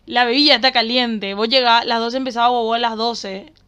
La 0.06 0.24
bebida 0.24 0.54
está 0.54 0.70
caliente. 0.70 1.34
Vos 1.34 1.48
llegás, 1.48 1.84
las 1.84 1.98
12 1.98 2.16
empezaba 2.18 2.46
a 2.46 2.76
a 2.76 2.78
las 2.78 2.96
12. 2.96 3.63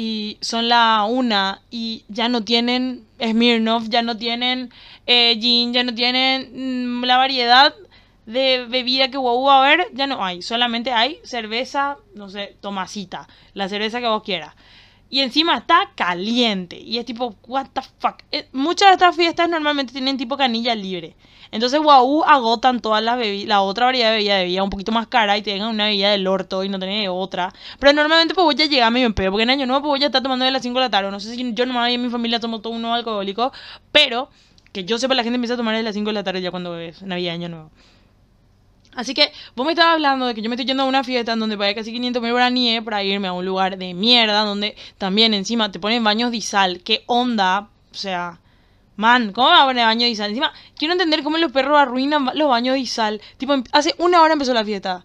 Y 0.00 0.38
son 0.40 0.68
la 0.68 1.04
una 1.08 1.60
y 1.72 2.04
ya 2.06 2.28
no 2.28 2.44
tienen 2.44 3.04
Smirnoff, 3.20 3.88
ya 3.88 4.00
no 4.00 4.16
tienen 4.16 4.70
eh, 5.06 5.36
gin, 5.40 5.72
ya 5.72 5.82
no 5.82 5.92
tienen 5.92 7.00
mm, 7.00 7.02
la 7.02 7.16
variedad 7.16 7.74
de 8.24 8.64
bebida 8.68 9.10
que 9.10 9.18
wow 9.18 9.44
va 9.44 9.56
a 9.56 9.66
haber, 9.66 9.88
ya 9.94 10.06
no 10.06 10.24
hay. 10.24 10.40
Solamente 10.40 10.92
hay 10.92 11.18
cerveza, 11.24 11.96
no 12.14 12.28
sé, 12.28 12.56
tomasita. 12.60 13.26
La 13.54 13.68
cerveza 13.68 13.98
que 13.98 14.06
vos 14.06 14.22
quieras. 14.22 14.54
Y 15.10 15.20
encima 15.20 15.56
está 15.56 15.90
caliente. 15.94 16.78
Y 16.78 16.98
es 16.98 17.06
tipo, 17.06 17.36
what 17.46 17.68
the 17.72 17.80
fuck. 17.98 18.22
Eh, 18.30 18.48
muchas 18.52 18.88
de 18.88 18.92
estas 18.94 19.16
fiestas 19.16 19.48
normalmente 19.48 19.92
tienen 19.92 20.16
tipo 20.18 20.36
canilla 20.36 20.74
libre. 20.74 21.16
Entonces, 21.50 21.80
wow, 21.80 22.24
agotan 22.24 22.80
todas 22.80 23.02
las 23.02 23.16
bebidas, 23.16 23.48
la 23.48 23.62
otra 23.62 23.86
variedad 23.86 24.10
de 24.10 24.16
bebida 24.16 24.36
de 24.36 24.42
bebida 24.44 24.62
un 24.62 24.70
poquito 24.70 24.92
más 24.92 25.06
cara 25.06 25.38
y 25.38 25.42
tengan 25.42 25.68
una 25.70 25.86
bebida 25.86 26.10
del 26.10 26.26
orto 26.26 26.62
y 26.62 26.68
no 26.68 26.78
tenés 26.78 27.08
otra. 27.10 27.54
Pero 27.78 27.92
normalmente 27.94 28.34
pues 28.34 28.44
voy 28.44 28.62
a 28.62 28.66
llegar 28.66 28.92
medio 28.92 29.06
en 29.06 29.14
porque 29.14 29.42
en 29.42 29.50
año 29.50 29.66
nuevo 29.66 29.82
pues 29.82 29.98
voy 29.98 30.02
a 30.02 30.06
estar 30.06 30.22
tomando 30.22 30.44
de 30.44 30.50
las 30.50 30.62
5 30.62 30.74
de 30.78 30.84
la 30.84 30.90
tarde. 30.90 31.10
No 31.10 31.20
sé 31.20 31.34
si 31.34 31.54
yo 31.54 31.64
nomás 31.64 31.90
en 31.90 32.02
mi 32.02 32.10
familia 32.10 32.38
tomo 32.38 32.60
todo 32.60 32.74
uno 32.74 32.92
alcohólico, 32.92 33.52
pero 33.92 34.28
que 34.72 34.84
yo 34.84 34.98
sepa 34.98 35.14
la 35.14 35.22
gente 35.22 35.36
empieza 35.36 35.54
a 35.54 35.56
tomar 35.56 35.74
de 35.74 35.82
las 35.82 35.94
5 35.94 36.06
de 36.08 36.12
la 36.12 36.24
tarde 36.24 36.42
ya 36.42 36.50
cuando 36.50 36.78
es 36.78 37.02
Navidad, 37.02 37.34
año 37.34 37.48
nuevo. 37.48 37.70
Así 38.98 39.14
que 39.14 39.30
vos 39.54 39.64
me 39.64 39.74
estabas 39.74 39.94
hablando 39.94 40.26
de 40.26 40.34
que 40.34 40.42
yo 40.42 40.48
me 40.50 40.56
estoy 40.56 40.66
yendo 40.66 40.82
a 40.82 40.86
una 40.86 41.04
fiesta 41.04 41.32
en 41.32 41.38
donde 41.38 41.56
pagué 41.56 41.72
casi 41.72 41.92
500 41.92 42.20
mil 42.20 42.32
guaraníes 42.32 42.82
para 42.82 43.04
irme 43.04 43.28
a 43.28 43.32
un 43.32 43.44
lugar 43.44 43.78
de 43.78 43.94
mierda 43.94 44.40
donde 44.40 44.74
también 44.98 45.34
encima 45.34 45.70
te 45.70 45.78
ponen 45.78 46.02
baños 46.02 46.32
de 46.32 46.40
sal. 46.40 46.80
¿Qué 46.82 47.04
onda? 47.06 47.68
O 47.92 47.94
sea, 47.94 48.40
man, 48.96 49.32
¿cómo 49.32 49.50
me 49.50 49.54
va 49.54 49.62
a 49.62 49.66
poner 49.66 49.86
baño 49.86 50.04
de 50.04 50.16
sal? 50.16 50.30
Encima, 50.30 50.52
quiero 50.76 50.94
entender 50.94 51.22
cómo 51.22 51.38
los 51.38 51.52
perros 51.52 51.78
arruinan 51.78 52.28
los 52.34 52.48
baños 52.48 52.74
de 52.74 52.86
sal. 52.86 53.20
Tipo, 53.36 53.54
em, 53.54 53.62
hace 53.70 53.94
una 53.98 54.20
hora 54.20 54.32
empezó 54.32 54.52
la 54.52 54.64
fiesta. 54.64 55.04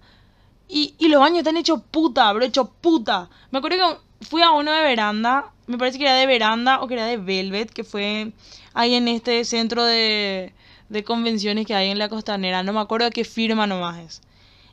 Y, 0.68 0.96
y 0.98 1.10
los 1.10 1.22
baños 1.22 1.40
están 1.40 1.58
hechos 1.58 1.80
puta, 1.92 2.34
bro, 2.34 2.44
hechos 2.46 2.70
puta. 2.82 3.30
Me 3.52 3.60
acuerdo 3.60 3.78
que 3.78 4.26
fui 4.26 4.42
a 4.42 4.50
uno 4.50 4.72
de 4.72 4.82
veranda. 4.82 5.52
Me 5.68 5.78
parece 5.78 6.00
que 6.00 6.06
era 6.06 6.16
de 6.16 6.26
veranda 6.26 6.82
o 6.82 6.88
que 6.88 6.96
era 6.96 7.06
de 7.06 7.18
Velvet, 7.18 7.70
que 7.70 7.84
fue 7.84 8.32
ahí 8.74 8.96
en 8.96 9.08
este 9.08 9.46
centro 9.46 9.84
de 9.86 10.52
de 10.90 11.04
convenciones 11.04 11.66
que 11.66 11.76
hay 11.76 11.90
en 11.90 12.00
la 12.00 12.10
costanera. 12.10 12.64
No 12.64 12.74
me 12.74 12.80
acuerdo 12.80 13.10
qué 13.10 13.24
firma 13.24 13.68
nomás 13.68 14.00
es. 14.00 14.22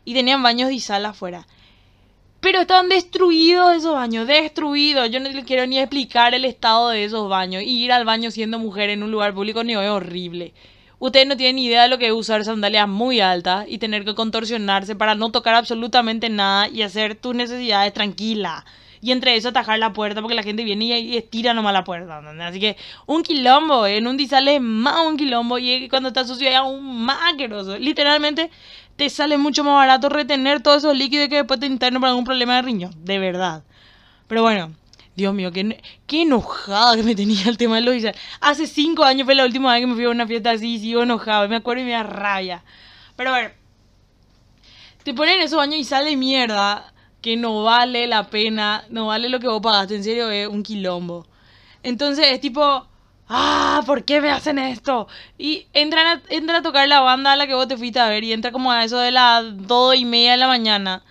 Y 0.05 0.15
tenían 0.15 0.43
baños 0.43 0.69
de 0.69 0.81
sal 0.81 1.07
afuera. 1.07 1.47
Pero 2.41 2.61
estaban 2.61 2.89
destruidos 2.89 3.77
esos 3.77 3.95
baños, 3.95 4.27
destruidos. 4.27 5.11
Yo 5.11 5.21
no 5.21 5.29
le 5.29 5.45
quiero 5.45 5.67
ni 5.67 5.79
explicar 5.79 6.35
el 6.35 6.45
estado 6.45 6.89
de 6.91 7.05
esos 7.05 7.29
baños. 7.29 7.63
Y 7.63 7.85
ir 7.85 7.93
al 7.93 8.05
baño 8.05 8.31
siendo 8.31 8.59
mujer 8.59 8.91
en 8.91 9.03
un 9.03 9.11
lugar 9.11 9.35
público 9.35 9.63
ni 9.63 9.75
es 9.75 9.89
horrible. 9.89 10.55
Ustedes 10.99 11.27
no 11.27 11.37
tienen 11.37 11.59
idea 11.59 11.85
de 11.85 11.89
lo 11.89 11.99
que 11.99 12.07
es 12.07 12.13
usar 12.13 12.45
sandalias 12.45 12.89
muy 12.89 13.21
altas 13.21 13.67
y 13.69 13.79
tener 13.79 14.05
que 14.05 14.15
contorsionarse 14.15 14.97
para 14.97 15.15
no 15.15 15.31
tocar 15.31 15.55
absolutamente 15.55 16.29
nada 16.29 16.69
y 16.69 16.83
hacer 16.83 17.15
tus 17.15 17.35
necesidades 17.35 17.93
tranquila 17.95 18.65
y 19.03 19.13
entre 19.13 19.35
eso 19.37 19.49
atajar 19.49 19.79
la 19.79 19.93
puerta 19.93 20.21
porque 20.21 20.35
la 20.35 20.43
gente 20.43 20.63
viene 20.63 20.85
y, 21.01 21.17
estira 21.17 21.55
nomás 21.55 21.73
la 21.73 21.85
puerta. 21.85 22.23
Así 22.41 22.61
que 22.61 22.77
un 23.07 23.23
quilombo, 23.23 23.87
en 23.87 24.07
un 24.07 24.17
disal 24.17 24.47
es 24.49 24.61
más 24.61 25.07
un 25.07 25.17
quilombo 25.17 25.59
y 25.59 25.89
cuando 25.89 26.09
está 26.09 26.27
sucio 26.27 26.49
es 26.49 26.55
aún 26.55 27.05
más 27.05 27.19
asqueroso. 27.31 27.79
Literalmente 27.79 28.51
te 28.97 29.09
sale 29.09 29.39
mucho 29.39 29.65
más 29.65 29.75
barato 29.75 30.09
retener 30.09 30.63
todos 30.63 30.79
esos 30.79 30.97
líquidos 30.97 31.29
que 31.29 31.37
después 31.37 31.59
te 31.59 31.67
interno 31.67 32.01
por 32.01 32.09
algún 32.11 32.25
problema 32.25 32.57
de 32.57 32.63
riñón, 32.63 32.93
de 33.05 33.19
verdad. 33.19 33.63
Pero 34.29 34.43
bueno, 34.43 34.75
Dios 35.17 35.33
mío, 35.33 35.51
qué, 35.51 35.83
qué 36.07 36.23
enojada 36.23 36.97
que 36.97 37.03
me 37.03 37.15
tenía 37.15 37.47
el 37.49 37.57
tema 37.57 37.77
de 37.77 37.83
los. 37.83 38.15
Hace 38.41 38.67
cinco 38.67 39.05
años 39.05 39.25
fue 39.25 39.35
la 39.35 39.45
última 39.45 39.73
vez 39.73 39.81
que 39.81 39.87
me 39.87 39.95
fui 39.95 40.05
a 40.05 40.11
una 40.11 40.27
fiesta 40.27 40.51
así 40.51 40.75
y 40.75 40.79
sigo 40.79 41.03
enojado. 41.03 41.49
Me 41.49 41.57
acuerdo 41.57 41.83
y 41.83 41.87
me 41.87 41.93
da 41.93 42.03
rabia. 42.03 42.63
Pero 43.17 43.35
a 43.35 43.39
ver, 43.39 43.55
te 45.03 45.15
ponen 45.15 45.41
esos 45.41 45.57
baños 45.57 45.81
y 45.81 45.85
sale 45.85 46.17
mierda 46.17 46.93
que 47.21 47.37
no 47.37 47.65
vale 47.65 48.07
la 48.07 48.29
pena, 48.31 48.85
no 48.91 49.07
vale 49.07 49.29
lo 49.29 49.41
que 49.41 49.49
vos 49.49 49.61
pagaste, 49.61 49.97
en 49.97 50.05
serio 50.05 50.31
es 50.31 50.49
un 50.49 50.63
quilombo. 50.63 51.27
Entonces 51.83 52.27
es 52.29 52.41
tipo, 52.41 52.87
ah, 53.29 53.83
¿por 53.87 54.05
qué 54.05 54.21
me 54.21 54.31
hacen 54.31 54.59
esto? 54.59 55.09
Y 55.39 55.67
entran 55.73 56.07
a, 56.07 56.23
entra 56.29 56.59
a 56.59 56.63
tocar 56.63 56.89
la 56.89 57.01
banda 57.01 57.33
a 57.33 57.37
la 57.37 57.47
que 57.47 57.55
vos 57.55 57.69
te 57.69 57.77
fuiste 57.77 58.01
a 58.01 58.09
ver 58.09 58.25
y 58.25 58.33
entra 58.33 58.53
como 58.53 58.73
a 58.73 58.85
eso 58.85 58.99
de 58.99 59.11
las 59.13 59.45
dos 59.67 59.95
y 59.97 60.05
media 60.05 60.33
de 60.33 60.37
la 60.39 60.49
mañana, 60.49 61.03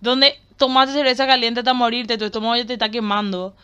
donde 0.00 0.40
tomaste 0.56 0.94
cerveza 0.94 1.26
caliente 1.26 1.60
hasta 1.60 1.74
morirte, 1.74 2.18
tu 2.18 2.24
estómago 2.24 2.56
ya 2.56 2.66
te 2.66 2.74
está 2.74 2.90
quemando. 2.90 3.54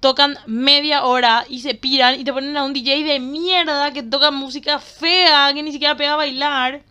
Tocan 0.00 0.36
media 0.46 1.04
hora 1.04 1.46
y 1.48 1.60
se 1.60 1.74
piran 1.74 2.20
y 2.20 2.24
te 2.24 2.32
ponen 2.32 2.56
a 2.56 2.64
un 2.64 2.74
DJ 2.74 3.04
de 3.04 3.20
mierda 3.20 3.92
que 3.92 4.02
toca 4.02 4.30
música 4.30 4.78
fea, 4.78 5.50
que 5.54 5.62
ni 5.62 5.72
siquiera 5.72 5.96
pega 5.96 6.14
a 6.14 6.16
bailar. 6.16 6.82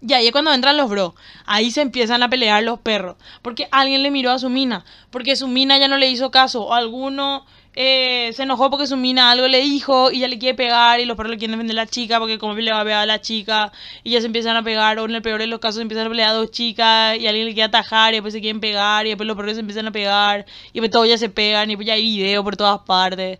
Y 0.00 0.12
ahí 0.12 0.26
es 0.26 0.32
cuando 0.32 0.52
entran 0.52 0.76
los 0.76 0.90
bros. 0.90 1.14
Ahí 1.46 1.70
se 1.70 1.80
empiezan 1.80 2.22
a 2.22 2.28
pelear 2.28 2.62
los 2.62 2.78
perros. 2.80 3.16
Porque 3.42 3.68
alguien 3.70 4.02
le 4.02 4.10
miró 4.10 4.30
a 4.30 4.38
su 4.38 4.50
mina. 4.50 4.84
Porque 5.10 5.36
su 5.36 5.48
mina 5.48 5.78
ya 5.78 5.88
no 5.88 5.96
le 5.96 6.08
hizo 6.08 6.30
caso. 6.30 6.64
O 6.66 6.74
alguno 6.74 7.46
eh, 7.74 8.30
se 8.34 8.42
enojó 8.42 8.70
porque 8.70 8.86
su 8.86 8.96
mina 8.96 9.30
algo 9.30 9.48
le 9.48 9.60
dijo 9.60 10.10
y 10.10 10.20
ya 10.20 10.28
le 10.28 10.38
quiere 10.38 10.54
pegar. 10.54 11.00
Y 11.00 11.06
los 11.06 11.16
perros 11.16 11.30
le 11.30 11.38
quieren 11.38 11.52
defender 11.52 11.78
a 11.78 11.84
la 11.84 11.90
chica 11.90 12.18
porque 12.18 12.38
como 12.38 12.54
le 12.54 12.72
va 12.72 12.80
a 12.80 12.84
pegar 12.84 13.02
a 13.02 13.06
la 13.06 13.20
chica. 13.22 13.72
Y 14.04 14.10
ya 14.10 14.20
se 14.20 14.26
empiezan 14.26 14.56
a 14.56 14.62
pegar. 14.62 14.98
O 14.98 15.06
en 15.06 15.14
el 15.14 15.22
peor 15.22 15.40
de 15.40 15.46
los 15.46 15.60
casos 15.60 15.76
se 15.76 15.82
empiezan 15.82 16.06
a 16.06 16.10
pelear 16.10 16.30
a 16.30 16.32
dos 16.34 16.50
chicas. 16.50 17.18
Y 17.18 17.26
alguien 17.26 17.46
le 17.46 17.54
quiere 17.54 17.68
atajar. 17.68 18.12
Y 18.12 18.16
después 18.16 18.34
se 18.34 18.40
quieren 18.40 18.60
pegar. 18.60 19.06
Y 19.06 19.10
después 19.10 19.26
los 19.26 19.36
perros 19.36 19.54
se 19.54 19.60
empiezan 19.60 19.86
a 19.86 19.92
pegar. 19.92 20.44
Y 20.72 20.80
después 20.80 20.90
todos 20.90 21.08
ya 21.08 21.16
se 21.16 21.30
pegan. 21.30 21.70
Y 21.70 21.72
después 21.72 21.86
ya 21.86 21.94
hay 21.94 22.02
video 22.02 22.44
por 22.44 22.56
todas 22.56 22.80
partes. 22.80 23.38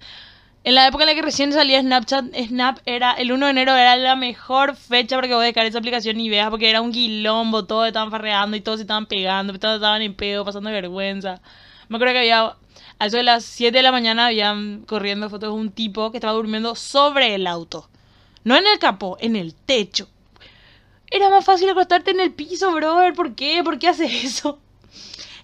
En 0.66 0.75
la 0.75 0.88
época 0.88 1.04
en 1.04 1.11
la 1.11 1.14
que 1.14 1.23
recién 1.23 1.52
salía 1.52 1.80
Snapchat, 1.80 2.35
Snap 2.35 2.80
era, 2.87 3.12
el 3.12 3.30
1 3.30 3.46
de 3.46 3.50
enero 3.52 3.76
era 3.76 3.94
la 3.94 4.16
mejor 4.16 4.75
fecha 4.75 5.14
para 5.14 5.28
que 5.28 5.35
vos 5.35 5.44
descargues 5.44 5.70
esa 5.70 5.78
aplicación 5.78 6.18
y 6.18 6.28
veas, 6.28 6.50
porque 6.50 6.68
era 6.68 6.80
un 6.80 6.90
quilombo, 6.90 7.66
todos 7.66 7.87
estaban 7.87 8.11
farreando 8.11 8.56
y 8.56 8.61
todos 8.61 8.78
se 8.78 8.82
estaban 8.82 9.06
pegando, 9.06 9.56
todos 9.61 9.76
estaban 9.76 10.02
en 10.02 10.14
pedo, 10.14 10.44
pasando 10.44 10.68
vergüenza. 10.73 11.40
Me 11.88 11.99
acuerdo 11.99 12.14
que 12.14 12.18
había, 12.18 12.56
a 12.99 13.06
eso 13.06 13.16
de 13.16 13.23
las 13.23 13.44
7 13.44 13.76
de 13.78 13.82
la 13.85 13.92
mañana, 13.92 14.26
habían 14.26 14.82
corriendo 14.87 15.30
fotos 15.30 15.50
de 15.50 15.54
un 15.54 15.70
tipo 15.70 16.11
que 16.11 16.16
estaba 16.16 16.32
durmiendo 16.32 16.75
sobre 16.75 17.37
el 17.37 17.46
auto. 17.46 17.88
No 18.42 18.56
en 18.56 18.66
el 18.66 18.80
capó, 18.80 19.18
en 19.20 19.37
el 19.37 19.54
techo. 19.54 20.08
Era 21.12 21.30
más 21.30 21.44
fácil 21.44 21.70
acostarte 21.70 22.11
en 22.11 22.18
el 22.18 22.32
piso, 22.32 22.73
brother. 22.73 23.14
¿Por 23.14 23.37
qué? 23.37 23.62
¿Por 23.62 23.78
qué 23.78 23.87
haces 23.87 24.25
eso? 24.25 24.58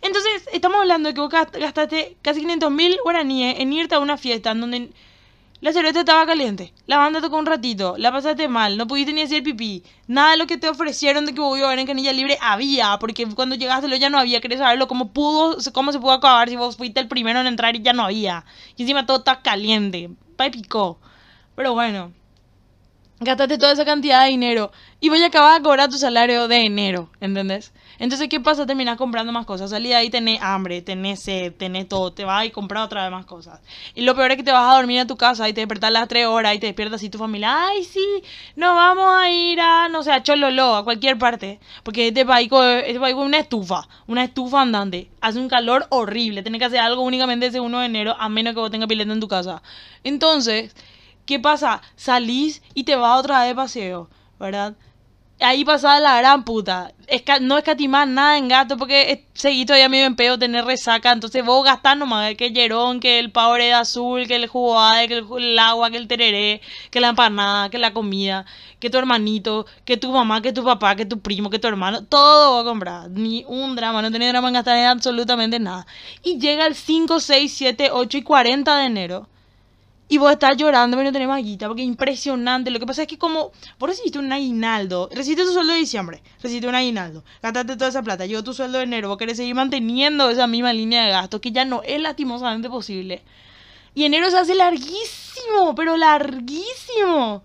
Entonces, 0.01 0.49
estamos 0.53 0.81
hablando 0.81 1.09
de 1.09 1.15
que 1.15 1.21
vos 1.21 1.31
gastaste 1.31 2.17
casi 2.23 2.41
500 2.41 2.73
mil 2.73 2.99
guaraníes 3.05 3.61
en 3.61 3.73
irte 3.73 3.95
a 3.95 4.01
una 4.01 4.17
fiesta 4.17 4.51
en 4.51 4.61
donde 4.61 4.91
La 5.63 5.73
cerveza 5.73 6.01
estaba 6.01 6.27
caliente. 6.27 6.75
La 6.89 6.99
banda 6.99 7.21
tocó 7.21 7.39
un 7.39 7.47
ratito. 7.47 7.95
La 7.97 8.11
pasaste 8.11 8.49
mal. 8.49 8.77
No 8.77 8.89
pudiste 8.89 9.13
ni 9.13 9.23
hacer 9.23 9.45
pipí. 9.45 9.85
Nada 10.09 10.33
de 10.33 10.37
lo 10.37 10.49
que 10.49 10.59
te 10.59 10.69
ofrecieron 10.69 11.25
de 11.25 11.35
que 11.35 11.41
voy 11.41 11.63
a 11.63 11.69
ver 11.69 11.79
en 11.79 11.87
Canilla 11.87 12.13
Libre 12.13 12.37
había. 12.41 12.99
Porque 12.99 13.29
cuando 13.29 13.55
llegaste 13.55 13.87
lo 13.87 13.95
ya 13.95 14.11
no 14.11 14.19
había. 14.19 14.41
Querés 14.41 14.59
saberlo 14.59 14.89
cómo 14.89 15.13
pudo, 15.13 15.57
cómo 15.73 15.93
se 15.93 16.01
pudo 16.01 16.11
acabar 16.11 16.49
si 16.49 16.57
vos 16.57 16.77
fuiste 16.77 16.99
el 16.99 17.07
primero 17.07 17.41
en 17.41 17.47
entrar 17.47 17.77
y 17.77 17.81
ya 17.81 17.93
no 17.93 18.03
había. 18.03 18.45
Y 18.77 18.83
encima 18.83 19.07
todo 19.07 19.19
está 19.19 19.41
caliente. 19.41 20.11
Pa' 20.37 20.51
picó. 20.51 20.99
Pero 21.55 21.75
bueno 21.75 22.13
gastaste 23.25 23.59
toda 23.59 23.73
esa 23.73 23.85
cantidad 23.85 24.25
de 24.25 24.31
dinero 24.31 24.73
y 25.01 25.09
voy 25.09 25.23
a 25.23 25.27
acabar 25.27 25.59
de 25.59 25.63
cobrar 25.63 25.89
tu 25.89 25.99
salario 25.99 26.49
de 26.49 26.67
enero, 26.67 27.09
¿entendés? 27.21 27.73
Entonces, 28.03 28.29
¿qué 28.29 28.41
pasa? 28.41 28.67
Terminas 28.67 28.97
comprando 28.97 29.31
más 29.31 29.47
cosas. 29.47 29.71
Salí 29.71 29.91
de 29.91 29.95
ahí, 29.95 30.11
tenés 30.11 30.43
hambre, 30.43 30.83
tenés 30.83 31.21
sed, 31.21 31.53
tenés 31.53 31.87
todo. 31.89 32.13
Te 32.13 32.25
vas 32.25 32.45
y 32.45 32.51
comprar 32.51 32.83
otra 32.83 33.05
vez 33.05 33.13
más 33.13 33.27
cosas. 33.27 33.61
Y 33.95 34.03
lo 34.03 34.17
peor 34.17 34.33
es 34.33 34.39
que 34.39 34.43
te 34.43 34.51
vas 34.51 34.73
a 34.73 34.75
dormir 34.75 34.99
en 34.99 35.07
tu 35.07 35.17
casa 35.17 35.49
y 35.49 35.53
te 35.53 35.61
despertas 35.61 35.87
a 35.87 35.93
las 35.93 36.09
3 36.09 36.27
horas 36.27 36.53
y 36.57 36.59
te 36.59 36.67
despiertas 36.67 37.01
y 37.05 37.11
tu 37.11 37.19
familia, 37.19 37.69
ay, 37.69 37.85
sí, 37.85 38.05
nos 38.57 38.75
vamos 38.75 39.09
a 39.09 39.31
ir 39.31 39.61
a, 39.61 39.89
no 39.89 40.03
sé, 40.03 40.11
a 40.11 40.21
Chololo, 40.21 40.75
a 40.75 40.83
cualquier 40.83 41.17
parte. 41.17 41.61
Porque 41.85 42.09
este 42.09 42.27
país, 42.27 42.51
este 42.51 42.99
país 42.99 43.15
es 43.17 43.23
una 43.23 43.39
estufa, 43.39 43.87
una 44.09 44.25
estufa 44.25 44.63
andante. 44.63 45.09
Hace 45.21 45.39
un 45.39 45.49
calor 45.49 45.87
horrible. 45.91 46.43
Tenés 46.43 46.59
que 46.59 46.65
hacer 46.65 46.81
algo 46.81 47.03
únicamente 47.03 47.47
ese 47.47 47.61
1 47.61 47.79
de 47.79 47.87
enero, 47.87 48.17
a 48.19 48.29
menos 48.29 48.55
que 48.55 48.59
vos 48.59 48.73
tengas 48.73 48.89
pileta 48.89 49.13
en 49.13 49.21
tu 49.21 49.29
casa. 49.29 49.63
Entonces, 50.03 50.75
¿qué 51.25 51.39
pasa? 51.39 51.83
Salís 51.95 52.63
y 52.75 52.83
te 52.83 52.97
vas 52.97 53.21
otra 53.21 53.39
vez 53.43 53.51
de 53.51 53.55
paseo, 53.55 54.11
¿verdad? 54.41 54.75
Ahí 55.43 55.65
pasaba 55.65 56.01
la 56.01 56.19
gran 56.19 56.45
puta. 56.45 56.93
no 57.41 57.59
escatimar 57.59 58.07
nada 58.09 58.39
en 58.39 58.49
gato 58.49 58.77
porque 58.77 59.27
seguí 59.35 59.67
todavía 59.67 59.89
medio 59.89 60.07
en 60.07 60.17
pedo 60.17 60.39
tener 60.39 60.65
resaca. 60.65 61.13
Entonces 61.13 61.45
vos 61.45 61.65
gastás 61.65 61.97
nomás 61.97 62.35
que 62.37 62.47
el 62.47 62.55
yerón, 62.55 63.01
que 63.01 63.19
el 63.19 63.33
de 63.33 63.73
azul, 63.73 64.27
que 64.27 64.37
el 64.37 64.47
jugo 64.47 64.77
que 65.09 65.19
el, 65.19 65.59
agua, 65.59 65.91
que 65.91 65.97
el 65.97 66.09
tereré, 66.09 66.61
que 66.91 67.01
la 67.01 67.09
empanada, 67.09 67.71
que 67.71 67.79
la 67.79 67.93
comida, 67.93 68.47
que 68.79 68.91
tu 68.91 68.99
hermanito, 68.99 69.67
que 69.85 69.97
tu 69.97 70.13
mamá, 70.13 70.43
que 70.43 70.53
tu 70.53 70.65
papá, 70.65 70.97
que 70.97 71.07
tu 71.07 71.21
primo, 71.21 71.51
que 71.51 71.59
tu 71.59 71.69
hermano. 71.69 72.05
Todo 72.05 72.53
voy 72.53 72.63
a 72.63 72.65
comprar. 72.65 73.11
Ni 73.11 73.45
un 73.49 73.77
drama, 73.77 74.03
no 74.03 74.11
tenés 74.11 74.33
drama 74.33 74.49
en 74.49 74.55
gastar 74.55 74.77
en 74.77 74.87
absolutamente 74.87 75.59
nada. 75.59 75.87
Y 76.23 76.39
llega 76.39 76.67
el 76.67 76.75
5, 76.75 77.21
6, 77.21 77.55
7, 77.55 77.91
8 77.93 78.19
y 78.19 78.23
40 78.23 78.77
de 78.77 78.87
enero 78.87 79.29
y 80.13 80.19
vos 80.19 80.31
estás 80.31 80.59
llorando 80.59 80.99
pero 80.99 81.09
no 81.09 81.13
tenés 81.13 81.27
más 81.27 81.41
porque 81.67 81.81
es 81.81 81.89
impresionante. 81.89 82.71
Lo 82.71 82.79
que 82.79 82.85
pasa 82.85 83.01
es 83.01 83.09
que 83.09 83.17
como 83.17 83.51
vos 83.79 83.89
recibiste 83.89 84.19
un 84.19 84.31
aguinaldo, 84.31 85.09
recibiste 85.11 85.43
tu 85.43 85.55
sueldo 85.55 85.73
de 85.73 85.79
diciembre, 85.79 86.23
recibiste 86.43 86.69
un 86.69 86.75
aguinaldo, 86.75 87.25
gastaste 87.43 87.77
toda 87.77 87.89
esa 87.89 88.03
plata, 88.03 88.27
llegó 88.27 88.45
tu 88.45 88.53
sueldo 88.53 88.77
de 88.77 88.85
enero, 88.85 89.09
vos 89.09 89.17
querés 89.17 89.39
seguir 89.39 89.55
manteniendo 89.55 90.29
esa 90.29 90.47
misma 90.47 90.75
línea 90.75 91.03
de 91.07 91.13
gasto 91.13 91.41
que 91.41 91.51
ya 91.51 91.65
no 91.65 91.83
es 91.83 91.99
lastimosamente 91.99 92.69
posible. 92.69 93.23
Y 93.95 94.05
enero 94.05 94.31
se 94.31 94.37
hace 94.37 94.55
larguísimo, 94.55 95.75
pero 95.75 95.97
larguísimo. 95.97 97.43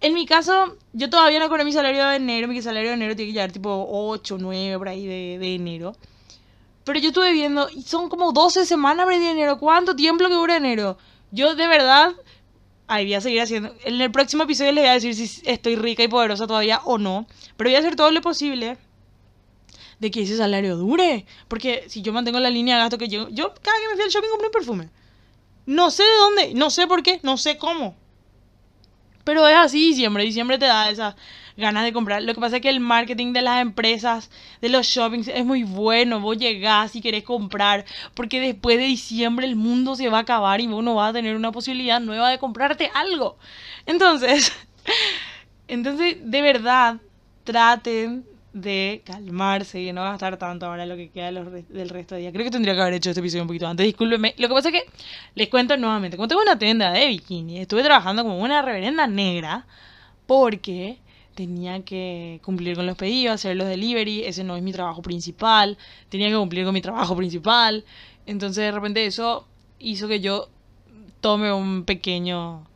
En 0.00 0.14
mi 0.14 0.26
caso, 0.26 0.78
yo 0.92 1.10
todavía 1.10 1.38
no 1.38 1.48
cobro 1.48 1.64
mi 1.64 1.70
salario 1.70 2.08
de 2.08 2.16
enero, 2.16 2.48
mi 2.48 2.60
salario 2.60 2.88
de 2.88 2.94
enero 2.94 3.14
tiene 3.14 3.28
que 3.28 3.34
llegar 3.34 3.52
tipo 3.52 3.86
8, 3.88 4.36
9 4.40 4.78
por 4.78 4.88
ahí 4.88 5.06
de, 5.06 5.38
de 5.38 5.54
enero. 5.54 5.94
Pero 6.82 6.98
yo 6.98 7.10
estuve 7.10 7.32
viendo, 7.32 7.68
y 7.70 7.82
son 7.82 8.08
como 8.08 8.32
12 8.32 8.66
semanas 8.66 9.06
de 9.06 9.30
enero. 9.30 9.60
¿Cuánto 9.60 9.94
tiempo 9.94 10.26
que 10.26 10.34
dura 10.34 10.56
enero? 10.56 10.98
Yo 11.32 11.54
de 11.54 11.66
verdad, 11.66 12.12
ahí 12.86 13.06
voy 13.06 13.14
a 13.14 13.20
seguir 13.20 13.40
haciendo. 13.40 13.74
En 13.84 14.00
el 14.00 14.12
próximo 14.12 14.44
episodio 14.44 14.72
les 14.72 14.82
voy 14.82 14.90
a 14.90 14.94
decir 14.94 15.14
si 15.14 15.42
estoy 15.44 15.76
rica 15.76 16.02
y 16.04 16.08
poderosa 16.08 16.46
todavía 16.46 16.80
o 16.84 16.98
no. 16.98 17.26
Pero 17.56 17.70
voy 17.70 17.74
a 17.74 17.78
hacer 17.80 17.96
todo 17.96 18.10
lo 18.10 18.20
posible 18.20 18.78
de 19.98 20.10
que 20.10 20.22
ese 20.22 20.36
salario 20.36 20.76
dure. 20.76 21.24
Porque 21.48 21.84
si 21.88 22.02
yo 22.02 22.12
mantengo 22.12 22.38
la 22.38 22.50
línea 22.50 22.76
de 22.76 22.82
gasto 22.82 22.98
que 22.98 23.08
yo, 23.08 23.28
yo 23.30 23.54
cada 23.62 23.78
que 23.80 23.88
me 23.88 23.94
fui 23.94 24.04
al 24.04 24.10
shopping 24.10 24.28
compré 24.28 24.46
un 24.48 24.52
perfume. 24.52 24.90
No 25.64 25.90
sé 25.90 26.02
de 26.02 26.16
dónde, 26.18 26.54
no 26.54 26.70
sé 26.70 26.86
por 26.86 27.02
qué, 27.02 27.18
no 27.22 27.38
sé 27.38 27.56
cómo. 27.56 27.96
Pero 29.24 29.48
es 29.48 29.56
así 29.56 29.88
diciembre, 29.88 30.24
diciembre 30.24 30.58
te 30.58 30.66
da 30.66 30.90
esa 30.90 31.16
ganas 31.56 31.84
de 31.84 31.92
comprar. 31.92 32.22
Lo 32.22 32.34
que 32.34 32.40
pasa 32.40 32.56
es 32.56 32.62
que 32.62 32.68
el 32.68 32.80
marketing 32.80 33.32
de 33.32 33.42
las 33.42 33.60
empresas, 33.60 34.30
de 34.60 34.68
los 34.68 34.86
shoppings, 34.86 35.28
es 35.28 35.44
muy 35.44 35.64
bueno. 35.64 36.20
Vos 36.20 36.38
llegás 36.38 36.96
y 36.96 37.00
querés 37.00 37.24
comprar, 37.24 37.84
porque 38.14 38.40
después 38.40 38.78
de 38.78 38.84
diciembre 38.84 39.46
el 39.46 39.56
mundo 39.56 39.94
se 39.96 40.08
va 40.08 40.18
a 40.18 40.22
acabar 40.22 40.60
y 40.60 40.66
vos 40.66 40.82
no 40.82 40.94
vas 40.94 41.10
a 41.10 41.12
tener 41.14 41.36
una 41.36 41.52
posibilidad 41.52 42.00
nueva 42.00 42.30
de 42.30 42.38
comprarte 42.38 42.90
algo. 42.94 43.36
Entonces, 43.86 44.52
entonces 45.68 46.16
de 46.22 46.42
verdad, 46.42 46.96
traten 47.44 48.24
de 48.52 49.02
calmarse 49.04 49.80
y 49.80 49.92
no 49.92 50.02
gastar 50.02 50.36
tanto 50.36 50.66
ahora 50.66 50.84
lo 50.84 50.96
que 50.96 51.10
queda 51.10 51.30
del 51.30 51.88
resto 51.88 52.14
de 52.14 52.22
día. 52.22 52.32
Creo 52.32 52.44
que 52.44 52.50
tendría 52.50 52.74
que 52.74 52.80
haber 52.82 52.94
hecho 52.94 53.10
este 53.10 53.20
episodio 53.20 53.42
un 53.42 53.48
poquito 53.48 53.66
antes, 53.66 53.86
discúlpenme. 53.86 54.34
Lo 54.36 54.48
que 54.48 54.54
pasa 54.54 54.68
es 54.68 54.74
que 54.74 54.90
les 55.34 55.48
cuento 55.48 55.76
nuevamente, 55.76 56.16
como 56.16 56.28
tengo 56.28 56.42
una 56.42 56.58
tienda 56.58 56.92
de 56.92 57.06
bikini, 57.06 57.60
estuve 57.60 57.82
trabajando 57.82 58.22
como 58.22 58.38
una 58.38 58.60
reverenda 58.62 59.06
negra 59.06 59.66
porque 60.26 60.98
tenía 61.34 61.84
que 61.84 62.40
cumplir 62.42 62.76
con 62.76 62.86
los 62.86 62.96
pedidos, 62.96 63.34
hacer 63.34 63.56
los 63.56 63.68
delivery, 63.68 64.24
ese 64.24 64.44
no 64.44 64.56
es 64.56 64.62
mi 64.62 64.72
trabajo 64.72 65.02
principal, 65.02 65.78
tenía 66.08 66.28
que 66.28 66.36
cumplir 66.36 66.64
con 66.64 66.74
mi 66.74 66.82
trabajo 66.82 67.16
principal. 67.16 67.84
Entonces 68.26 68.64
de 68.64 68.72
repente 68.72 69.06
eso 69.06 69.46
hizo 69.78 70.08
que 70.08 70.20
yo 70.20 70.48
tome 71.20 71.52
un 71.52 71.84
pequeño 71.84 72.66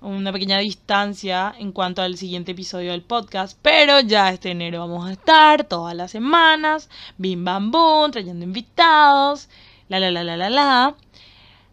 una 0.00 0.32
pequeña 0.32 0.58
distancia 0.58 1.54
en 1.58 1.72
cuanto 1.72 2.02
al 2.02 2.16
siguiente 2.16 2.52
episodio 2.52 2.92
del 2.92 3.02
podcast, 3.02 3.58
pero 3.62 4.00
ya 4.00 4.30
este 4.30 4.50
enero 4.52 4.80
vamos 4.80 5.08
a 5.08 5.12
estar 5.12 5.64
todas 5.64 5.94
las 5.94 6.12
semanas, 6.12 6.88
bim 7.16 7.44
bam 7.44 7.70
boom, 7.70 8.12
trayendo 8.12 8.44
invitados, 8.44 9.48
la 9.88 9.98
la 9.98 10.10
la 10.10 10.22
la 10.22 10.36
la 10.36 10.50
la. 10.50 10.94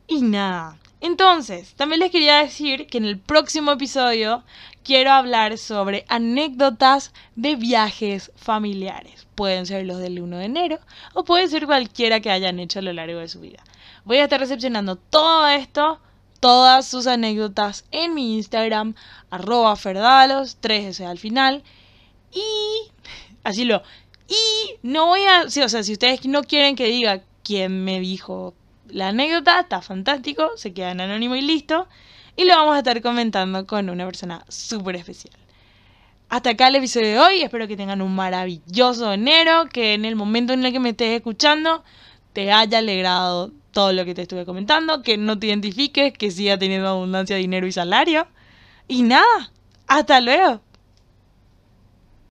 Y 0.07 0.21
nada. 0.21 0.77
Entonces, 1.01 1.75
también 1.75 1.99
les 1.99 2.11
quería 2.11 2.37
decir 2.37 2.87
que 2.87 2.97
en 2.97 3.05
el 3.05 3.19
próximo 3.19 3.71
episodio 3.71 4.43
quiero 4.85 5.11
hablar 5.11 5.57
sobre 5.57 6.05
anécdotas 6.07 7.11
de 7.35 7.55
viajes 7.55 8.31
familiares. 8.35 9.27
Pueden 9.35 9.65
ser 9.65 9.85
los 9.85 9.99
del 9.99 10.21
1 10.21 10.37
de 10.37 10.45
enero 10.45 10.79
o 11.13 11.25
pueden 11.25 11.49
ser 11.49 11.65
cualquiera 11.65 12.21
que 12.21 12.31
hayan 12.31 12.59
hecho 12.59 12.79
a 12.79 12.83
lo 12.83 12.93
largo 12.93 13.19
de 13.19 13.27
su 13.27 13.41
vida. 13.41 13.63
Voy 14.05 14.17
a 14.17 14.25
estar 14.25 14.39
recepcionando 14.39 14.95
todo 14.95 15.47
esto, 15.47 15.99
todas 16.39 16.87
sus 16.87 17.07
anécdotas 17.07 17.85
en 17.91 18.13
mi 18.13 18.35
Instagram, 18.35 18.93
arroba 19.31 19.75
ferdalos, 19.75 20.61
3S 20.61 21.05
al 21.05 21.17
final. 21.17 21.63
Y 22.31 22.91
así 23.43 23.65
lo. 23.65 23.81
Y 24.27 24.75
no 24.83 25.07
voy 25.07 25.21
a. 25.23 25.45
o 25.45 25.49
sea, 25.49 25.83
si 25.83 25.93
ustedes 25.93 26.25
no 26.25 26.43
quieren 26.43 26.75
que 26.75 26.85
diga 26.85 27.23
quién 27.43 27.83
me 27.83 27.99
dijo 27.99 28.53
la 28.87 29.09
anécdota, 29.09 29.59
está 29.59 29.81
fantástico, 29.81 30.51
se 30.57 30.73
queda 30.73 30.91
en 30.91 31.01
anónimo 31.01 31.35
y 31.35 31.41
listo 31.41 31.87
y 32.35 32.45
lo 32.45 32.55
vamos 32.55 32.75
a 32.75 32.79
estar 32.79 33.01
comentando 33.01 33.65
con 33.65 33.89
una 33.89 34.05
persona 34.05 34.43
súper 34.49 34.97
especial. 34.97 35.33
Hasta 36.29 36.51
acá 36.51 36.67
el 36.67 36.75
episodio 36.75 37.07
de 37.07 37.19
hoy, 37.19 37.41
espero 37.41 37.67
que 37.67 37.77
tengan 37.77 38.01
un 38.01 38.15
maravilloso 38.15 39.13
enero, 39.13 39.67
que 39.71 39.93
en 39.93 40.05
el 40.05 40.15
momento 40.15 40.53
en 40.53 40.65
el 40.65 40.71
que 40.73 40.79
me 40.79 40.89
estés 40.89 41.15
escuchando 41.15 41.83
te 42.33 42.51
haya 42.51 42.79
alegrado 42.79 43.51
todo 43.71 43.93
lo 43.93 44.05
que 44.05 44.15
te 44.15 44.23
estuve 44.23 44.45
comentando, 44.45 45.01
que 45.01 45.17
no 45.17 45.37
te 45.37 45.47
identifiques, 45.47 46.13
que 46.13 46.31
siga 46.31 46.57
teniendo 46.57 46.87
abundancia 46.87 47.35
de 47.35 47.41
dinero 47.41 47.67
y 47.67 47.71
salario. 47.71 48.27
Y 48.87 49.03
nada, 49.03 49.51
hasta 49.87 50.19
luego. 50.19 50.61